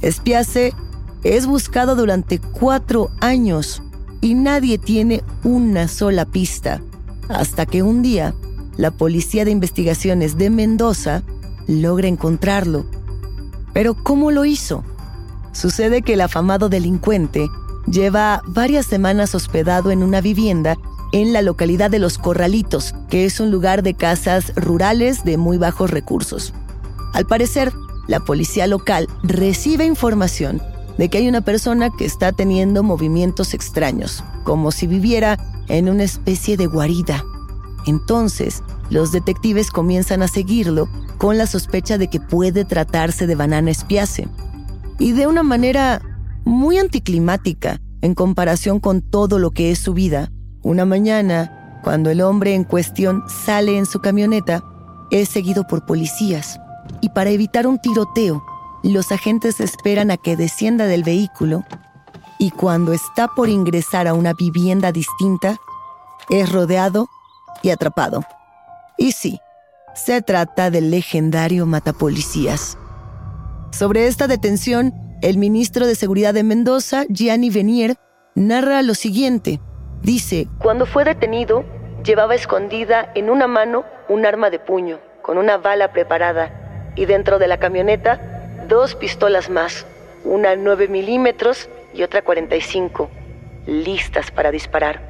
Espiace 0.00 0.72
es 1.24 1.46
buscado 1.46 1.96
durante 1.96 2.38
cuatro 2.38 3.10
años 3.20 3.82
y 4.20 4.34
nadie 4.34 4.78
tiene 4.78 5.22
una 5.44 5.88
sola 5.88 6.24
pista, 6.26 6.80
hasta 7.28 7.66
que 7.66 7.82
un 7.82 8.02
día 8.02 8.34
la 8.76 8.90
Policía 8.90 9.44
de 9.44 9.50
Investigaciones 9.50 10.38
de 10.38 10.50
Mendoza 10.50 11.22
logra 11.66 12.08
encontrarlo. 12.08 12.86
Pero 13.72 13.94
¿cómo 13.94 14.30
lo 14.30 14.44
hizo? 14.44 14.84
Sucede 15.52 16.02
que 16.02 16.14
el 16.14 16.20
afamado 16.20 16.68
delincuente 16.68 17.48
lleva 17.90 18.42
varias 18.46 18.86
semanas 18.86 19.34
hospedado 19.34 19.90
en 19.90 20.02
una 20.02 20.20
vivienda 20.20 20.76
en 21.12 21.32
la 21.32 21.42
localidad 21.42 21.90
de 21.90 21.98
Los 21.98 22.18
Corralitos, 22.18 22.94
que 23.08 23.24
es 23.24 23.40
un 23.40 23.50
lugar 23.50 23.82
de 23.82 23.94
casas 23.94 24.52
rurales 24.56 25.24
de 25.24 25.36
muy 25.38 25.58
bajos 25.58 25.90
recursos. 25.90 26.52
Al 27.14 27.26
parecer, 27.26 27.72
la 28.06 28.20
policía 28.20 28.66
local 28.66 29.08
recibe 29.22 29.84
información 29.84 30.60
de 30.98 31.08
que 31.08 31.18
hay 31.18 31.28
una 31.28 31.40
persona 31.40 31.90
que 31.90 32.04
está 32.04 32.32
teniendo 32.32 32.82
movimientos 32.82 33.54
extraños, 33.54 34.24
como 34.44 34.72
si 34.72 34.86
viviera 34.86 35.38
en 35.68 35.88
una 35.88 36.02
especie 36.02 36.56
de 36.56 36.66
guarida. 36.66 37.24
Entonces, 37.86 38.62
los 38.90 39.12
detectives 39.12 39.70
comienzan 39.70 40.22
a 40.22 40.28
seguirlo 40.28 40.88
con 41.16 41.38
la 41.38 41.46
sospecha 41.46 41.98
de 41.98 42.08
que 42.08 42.20
puede 42.20 42.64
tratarse 42.64 43.26
de 43.26 43.34
Banana 43.34 43.70
Espiace. 43.70 44.28
Y 44.98 45.12
de 45.12 45.26
una 45.26 45.42
manera 45.42 46.02
muy 46.44 46.78
anticlimática 46.78 47.80
en 48.02 48.14
comparación 48.14 48.80
con 48.80 49.00
todo 49.00 49.38
lo 49.38 49.52
que 49.52 49.70
es 49.70 49.78
su 49.78 49.94
vida, 49.94 50.30
una 50.62 50.84
mañana, 50.84 51.80
cuando 51.84 52.10
el 52.10 52.20
hombre 52.20 52.54
en 52.54 52.64
cuestión 52.64 53.22
sale 53.28 53.78
en 53.78 53.86
su 53.86 54.00
camioneta, 54.00 54.64
es 55.10 55.28
seguido 55.28 55.66
por 55.66 55.86
policías. 55.86 56.58
Y 57.00 57.10
para 57.10 57.30
evitar 57.30 57.66
un 57.66 57.78
tiroteo, 57.78 58.42
los 58.88 59.12
agentes 59.12 59.60
esperan 59.60 60.10
a 60.10 60.16
que 60.16 60.36
descienda 60.36 60.86
del 60.86 61.04
vehículo 61.04 61.64
y 62.38 62.50
cuando 62.52 62.92
está 62.92 63.28
por 63.28 63.48
ingresar 63.48 64.06
a 64.06 64.14
una 64.14 64.32
vivienda 64.32 64.92
distinta, 64.92 65.56
es 66.30 66.50
rodeado 66.50 67.08
y 67.62 67.70
atrapado. 67.70 68.22
Y 68.96 69.12
sí, 69.12 69.40
se 69.94 70.22
trata 70.22 70.70
del 70.70 70.90
legendario 70.90 71.66
matapolicías. 71.66 72.78
Sobre 73.72 74.06
esta 74.06 74.28
detención, 74.28 74.94
el 75.20 75.36
ministro 75.36 75.86
de 75.86 75.96
Seguridad 75.96 76.32
de 76.32 76.44
Mendoza, 76.44 77.04
Gianni 77.08 77.50
Venier, 77.50 77.96
narra 78.34 78.82
lo 78.82 78.94
siguiente. 78.94 79.60
Dice, 80.02 80.46
cuando 80.60 80.86
fue 80.86 81.04
detenido, 81.04 81.64
llevaba 82.04 82.36
escondida 82.36 83.10
en 83.16 83.28
una 83.28 83.48
mano 83.48 83.84
un 84.08 84.24
arma 84.24 84.50
de 84.50 84.60
puño, 84.60 85.00
con 85.22 85.36
una 85.36 85.58
bala 85.58 85.92
preparada, 85.92 86.92
y 86.94 87.06
dentro 87.06 87.38
de 87.38 87.48
la 87.48 87.58
camioneta 87.58 88.37
dos 88.68 88.94
pistolas 88.94 89.50
más, 89.50 89.86
una 90.24 90.54
9 90.54 90.88
milímetros 90.88 91.68
y 91.94 92.02
otra 92.02 92.22
45, 92.22 93.08
listas 93.66 94.30
para 94.30 94.50
disparar. 94.50 95.00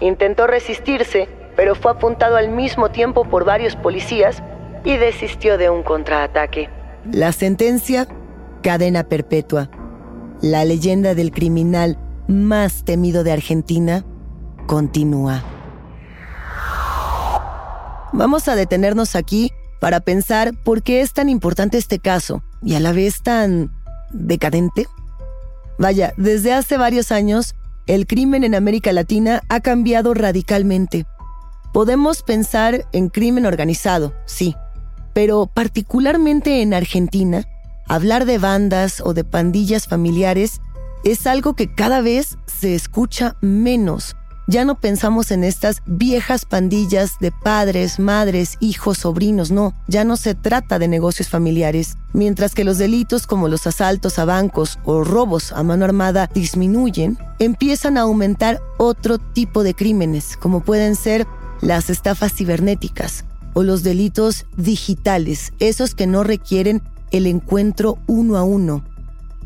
Intentó 0.00 0.46
resistirse, 0.46 1.28
pero 1.54 1.74
fue 1.74 1.92
apuntado 1.92 2.36
al 2.36 2.50
mismo 2.50 2.90
tiempo 2.90 3.24
por 3.24 3.44
varios 3.44 3.76
policías 3.76 4.42
y 4.84 4.96
desistió 4.96 5.56
de 5.56 5.70
un 5.70 5.82
contraataque. 5.82 6.68
La 7.10 7.32
sentencia, 7.32 8.06
cadena 8.62 9.04
perpetua. 9.04 9.70
La 10.42 10.64
leyenda 10.64 11.14
del 11.14 11.30
criminal 11.30 11.98
más 12.28 12.84
temido 12.84 13.24
de 13.24 13.32
Argentina 13.32 14.04
continúa. 14.66 15.42
Vamos 18.12 18.48
a 18.48 18.56
detenernos 18.56 19.14
aquí 19.14 19.50
para 19.80 20.00
pensar 20.00 20.52
por 20.64 20.82
qué 20.82 21.00
es 21.00 21.12
tan 21.12 21.28
importante 21.28 21.78
este 21.78 21.98
caso 21.98 22.42
y 22.62 22.74
a 22.74 22.80
la 22.80 22.92
vez 22.92 23.22
tan 23.22 23.70
decadente. 24.10 24.86
Vaya, 25.78 26.14
desde 26.16 26.52
hace 26.52 26.76
varios 26.76 27.12
años, 27.12 27.54
el 27.86 28.06
crimen 28.06 28.44
en 28.44 28.54
América 28.54 28.92
Latina 28.92 29.42
ha 29.48 29.60
cambiado 29.60 30.14
radicalmente. 30.14 31.06
Podemos 31.72 32.22
pensar 32.22 32.86
en 32.92 33.08
crimen 33.08 33.46
organizado, 33.46 34.14
sí, 34.24 34.56
pero 35.12 35.46
particularmente 35.46 36.62
en 36.62 36.74
Argentina, 36.74 37.46
hablar 37.86 38.24
de 38.24 38.38
bandas 38.38 39.00
o 39.00 39.14
de 39.14 39.24
pandillas 39.24 39.86
familiares 39.86 40.60
es 41.04 41.26
algo 41.26 41.54
que 41.54 41.72
cada 41.72 42.00
vez 42.00 42.38
se 42.46 42.74
escucha 42.74 43.36
menos 43.40 44.16
ya 44.46 44.64
no 44.64 44.78
pensamos 44.80 45.30
en 45.30 45.42
estas 45.44 45.82
viejas 45.86 46.44
pandillas 46.44 47.18
de 47.20 47.32
padres, 47.32 47.98
madres, 47.98 48.56
hijos, 48.60 48.98
sobrinos, 48.98 49.50
no, 49.50 49.74
ya 49.88 50.04
no 50.04 50.16
se 50.16 50.34
trata 50.34 50.78
de 50.78 50.88
negocios 50.88 51.28
familiares. 51.28 51.96
Mientras 52.12 52.54
que 52.54 52.64
los 52.64 52.78
delitos 52.78 53.26
como 53.26 53.48
los 53.48 53.66
asaltos 53.66 54.18
a 54.18 54.24
bancos 54.24 54.78
o 54.84 55.02
robos 55.02 55.52
a 55.52 55.62
mano 55.62 55.84
armada 55.84 56.30
disminuyen, 56.32 57.18
empiezan 57.38 57.98
a 57.98 58.02
aumentar 58.02 58.60
otro 58.78 59.18
tipo 59.18 59.62
de 59.62 59.74
crímenes, 59.74 60.36
como 60.36 60.60
pueden 60.60 60.94
ser 60.94 61.26
las 61.60 61.90
estafas 61.90 62.32
cibernéticas 62.32 63.24
o 63.54 63.62
los 63.62 63.82
delitos 63.82 64.46
digitales, 64.56 65.52
esos 65.58 65.94
que 65.94 66.06
no 66.06 66.22
requieren 66.22 66.82
el 67.10 67.26
encuentro 67.26 67.98
uno 68.06 68.36
a 68.36 68.44
uno. 68.44 68.84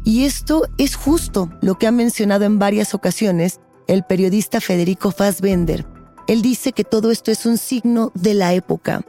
Y 0.04 0.24
esto 0.24 0.64
es 0.78 0.94
justo 0.94 1.50
lo 1.60 1.78
que 1.78 1.86
ha 1.86 1.92
mencionado 1.92 2.44
en 2.44 2.58
varias 2.58 2.94
ocasiones 2.94 3.60
el 3.90 4.04
periodista 4.04 4.60
Federico 4.60 5.10
Fassbender. 5.10 5.84
Él 6.28 6.42
dice 6.42 6.70
que 6.70 6.84
todo 6.84 7.10
esto 7.10 7.32
es 7.32 7.44
un 7.44 7.58
signo 7.58 8.12
de 8.14 8.34
la 8.34 8.54
época. 8.54 9.00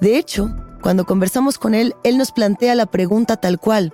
De 0.00 0.18
hecho, 0.18 0.54
cuando 0.82 1.04
conversamos 1.04 1.58
con 1.58 1.74
él, 1.74 1.96
él 2.04 2.16
nos 2.16 2.30
plantea 2.30 2.76
la 2.76 2.86
pregunta 2.86 3.38
tal 3.38 3.58
cual. 3.58 3.92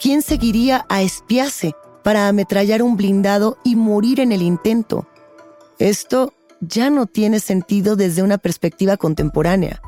¿Quién 0.00 0.22
seguiría 0.22 0.84
a 0.88 1.02
espiarse 1.02 1.76
para 2.02 2.26
ametrallar 2.26 2.82
un 2.82 2.96
blindado 2.96 3.56
y 3.62 3.76
morir 3.76 4.18
en 4.18 4.32
el 4.32 4.42
intento? 4.42 5.06
Esto 5.78 6.34
ya 6.60 6.90
no 6.90 7.06
tiene 7.06 7.38
sentido 7.38 7.94
desde 7.94 8.24
una 8.24 8.38
perspectiva 8.38 8.96
contemporánea. 8.96 9.80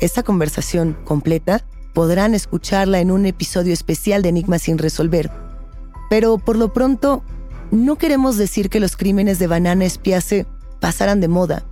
Esta 0.00 0.24
conversación 0.24 0.98
completa 1.04 1.64
podrán 1.94 2.34
escucharla 2.34 2.98
en 2.98 3.12
un 3.12 3.24
episodio 3.26 3.72
especial 3.72 4.22
de 4.22 4.30
Enigma 4.30 4.58
sin 4.58 4.78
resolver. 4.78 5.30
Pero 6.10 6.38
por 6.38 6.56
lo 6.56 6.72
pronto, 6.72 7.22
no 7.72 7.96
queremos 7.96 8.36
decir 8.36 8.68
que 8.68 8.80
los 8.80 8.96
crímenes 8.96 9.38
de 9.38 9.46
Banana 9.46 9.86
Espiace 9.86 10.46
pasaran 10.78 11.20
de 11.20 11.28
moda. 11.28 11.64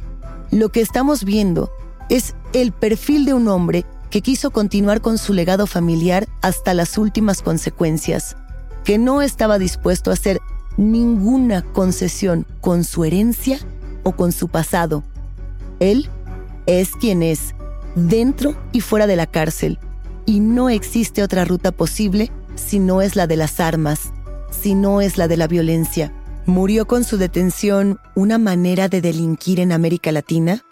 Lo 0.51 0.71
que 0.71 0.81
estamos 0.81 1.25
viendo 1.25 1.71
es 2.09 2.35
el 2.55 2.73
perfil 2.73 3.27
de 3.27 3.35
un 3.35 3.49
hombre 3.49 3.85
que 4.09 4.23
quiso 4.23 4.51
continuar 4.51 5.03
con 5.03 5.19
su 5.19 5.35
legado 5.35 5.67
familiar 5.67 6.27
hasta 6.41 6.73
las 6.73 6.97
últimas 6.97 7.43
consecuencias, 7.43 8.37
que 8.83 8.97
no 8.97 9.21
estaba 9.21 9.59
dispuesto 9.59 10.11
a 10.11 10.15
hacer 10.15 10.41
ninguna 10.79 11.63
concesión 11.63 12.47
con 12.63 12.83
su 12.83 13.05
herencia 13.05 13.59
o 14.03 14.13
con 14.13 14.33
su 14.33 14.49
pasado. 14.49 15.05
Él 15.81 16.09
es 16.65 16.93
quien 16.93 17.23
es, 17.23 17.55
dentro 17.95 18.57
y 18.73 18.81
fuera 18.81 19.07
de 19.07 19.17
la 19.17 19.27
cárcel, 19.27 19.79
y 20.25 20.41
no 20.41 20.71
existe 20.71 21.23
otra 21.23 21.45
ruta 21.45 21.73
posible 21.73 22.31
si 22.55 22.79
no 22.79 23.03
es 23.03 23.17
la 23.17 23.27
de 23.27 23.37
las 23.37 23.61
armas, 23.61 24.13
si 24.51 24.75
no 24.75 25.01
es 25.01 25.17
la 25.19 25.29
de 25.29 25.37
la 25.37 25.47
violencia? 25.47 26.13
¿Murió 26.47 26.87
con 26.87 27.05
su 27.05 27.17
detención 27.17 27.99
una 28.15 28.39
manera 28.39 28.89
de 28.89 29.01
delinquir 29.01 29.61
en 29.61 29.73
América 29.73 30.13
Latina? 30.13 30.65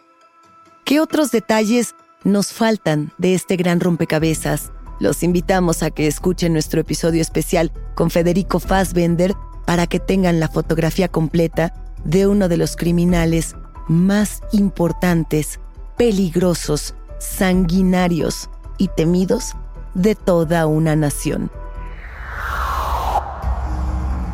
¿Qué 0.85 1.01
otros 1.01 1.31
detalles 1.31 1.95
nos 2.25 2.53
faltan 2.53 3.13
de 3.19 3.35
este 3.35 3.57
gran 3.57 3.81
rompecabezas? 3.81 4.73
Los 5.01 5.23
invitamos 5.23 5.83
a 5.83 5.91
que 5.91 6.07
escuchen 6.07 6.53
nuestro 6.53 6.81
episodio 6.81 7.23
especial 7.23 7.73
con 7.95 8.11
Federico 8.11 8.59
Fassbender 8.59 9.35
para 9.67 9.87
que 9.87 10.01
tengan 10.01 10.41
la 10.41 10.49
fotografía 10.49 11.09
completa 11.09 11.75
de 12.05 12.27
uno 12.27 12.49
de 12.49 12.57
los 12.57 12.75
criminales 12.75 13.55
más 13.87 14.41
importantes, 14.53 15.61
peligrosos, 15.97 16.95
sanguinarios 17.19 18.49
y 18.79 18.89
temidos 18.89 19.55
de 19.95 20.15
toda 20.15 20.67
una 20.67 20.97
nación. 20.97 21.51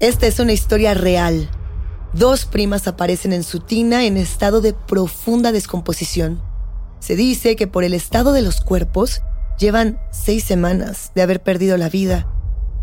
Esta 0.00 0.28
es 0.28 0.38
una 0.38 0.52
historia 0.52 0.94
real. 0.94 1.50
Dos 2.12 2.44
primas 2.44 2.86
aparecen 2.86 3.32
en 3.32 3.42
su 3.42 3.58
tina 3.58 4.04
en 4.04 4.16
estado 4.16 4.60
de 4.60 4.72
profunda 4.72 5.50
descomposición. 5.50 6.40
Se 7.00 7.16
dice 7.16 7.56
que 7.56 7.66
por 7.66 7.82
el 7.82 7.92
estado 7.94 8.32
de 8.32 8.42
los 8.42 8.60
cuerpos 8.60 9.22
llevan 9.58 10.00
seis 10.12 10.44
semanas 10.44 11.10
de 11.16 11.22
haber 11.22 11.42
perdido 11.42 11.76
la 11.76 11.88
vida, 11.88 12.28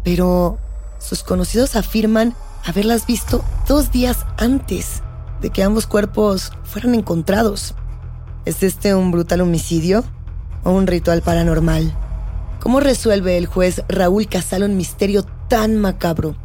pero 0.04 0.58
sus 1.00 1.24
conocidos 1.24 1.78
afirman 1.78 2.36
haberlas 2.66 3.08
visto 3.08 3.46
dos 3.66 3.94
días 3.94 4.26
antes 4.36 5.02
de 5.40 5.52
que 5.52 5.64
ambos 5.64 5.88
cuerpos 5.88 6.52
fueran 6.66 6.96
encontrados. 6.96 7.76
¿Es 8.44 8.62
este 8.62 8.94
un 8.94 9.12
brutal 9.12 9.40
homicidio 9.40 10.04
o 10.66 10.72
un 10.72 10.86
ritual 10.86 11.22
paranormal? 11.22 11.98
¿Cómo 12.60 12.82
resuelve 12.82 13.38
el 13.38 13.46
juez 13.46 13.84
Raúl 13.88 14.28
Casal 14.28 14.64
un 14.64 14.76
misterio 14.76 15.24
tan 15.48 15.78
macabro? 15.78 16.36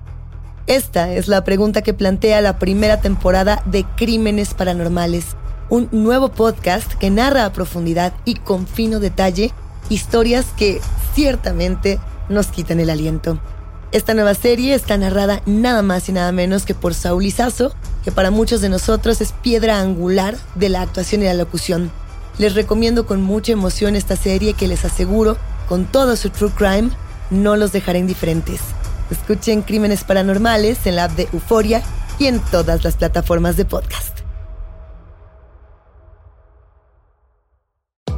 Esta 0.66 1.12
es 1.12 1.26
la 1.26 1.42
pregunta 1.42 1.82
que 1.82 1.94
plantea 1.94 2.40
la 2.40 2.58
primera 2.58 3.00
temporada 3.00 3.62
de 3.66 3.84
Crímenes 3.96 4.54
Paranormales, 4.54 5.36
un 5.68 5.88
nuevo 5.90 6.28
podcast 6.28 6.92
que 6.94 7.10
narra 7.10 7.44
a 7.44 7.52
profundidad 7.52 8.12
y 8.24 8.34
con 8.34 8.66
fino 8.66 9.00
detalle 9.00 9.52
historias 9.88 10.46
que 10.56 10.80
ciertamente 11.14 11.98
nos 12.28 12.48
quitan 12.48 12.78
el 12.78 12.90
aliento. 12.90 13.40
Esta 13.90 14.14
nueva 14.14 14.34
serie 14.34 14.74
está 14.74 14.96
narrada 14.96 15.42
nada 15.46 15.82
más 15.82 16.08
y 16.08 16.12
nada 16.12 16.30
menos 16.30 16.64
que 16.64 16.74
por 16.74 16.94
Saúl 16.94 17.24
Izazo, 17.24 17.74
que 18.04 18.12
para 18.12 18.30
muchos 18.30 18.60
de 18.60 18.68
nosotros 18.68 19.20
es 19.20 19.32
piedra 19.32 19.80
angular 19.80 20.36
de 20.54 20.68
la 20.68 20.82
actuación 20.82 21.22
y 21.22 21.24
la 21.24 21.34
locución. 21.34 21.90
Les 22.38 22.54
recomiendo 22.54 23.06
con 23.06 23.20
mucha 23.20 23.52
emoción 23.52 23.96
esta 23.96 24.14
serie 24.14 24.54
que 24.54 24.68
les 24.68 24.84
aseguro, 24.84 25.36
con 25.68 25.86
todo 25.86 26.14
su 26.14 26.30
true 26.30 26.52
crime, 26.56 26.90
no 27.30 27.56
los 27.56 27.72
dejará 27.72 27.98
indiferentes. 27.98 28.60
Escuchen 29.10 29.62
Crímenes 29.62 30.04
Paranormales 30.04 30.86
en 30.86 30.96
la 30.96 31.04
app 31.04 31.12
de 31.12 31.28
Euforia 31.32 31.82
y 32.18 32.26
en 32.26 32.40
todas 32.40 32.84
las 32.84 32.96
plataformas 32.96 33.56
de 33.56 33.64
podcast. 33.64 34.19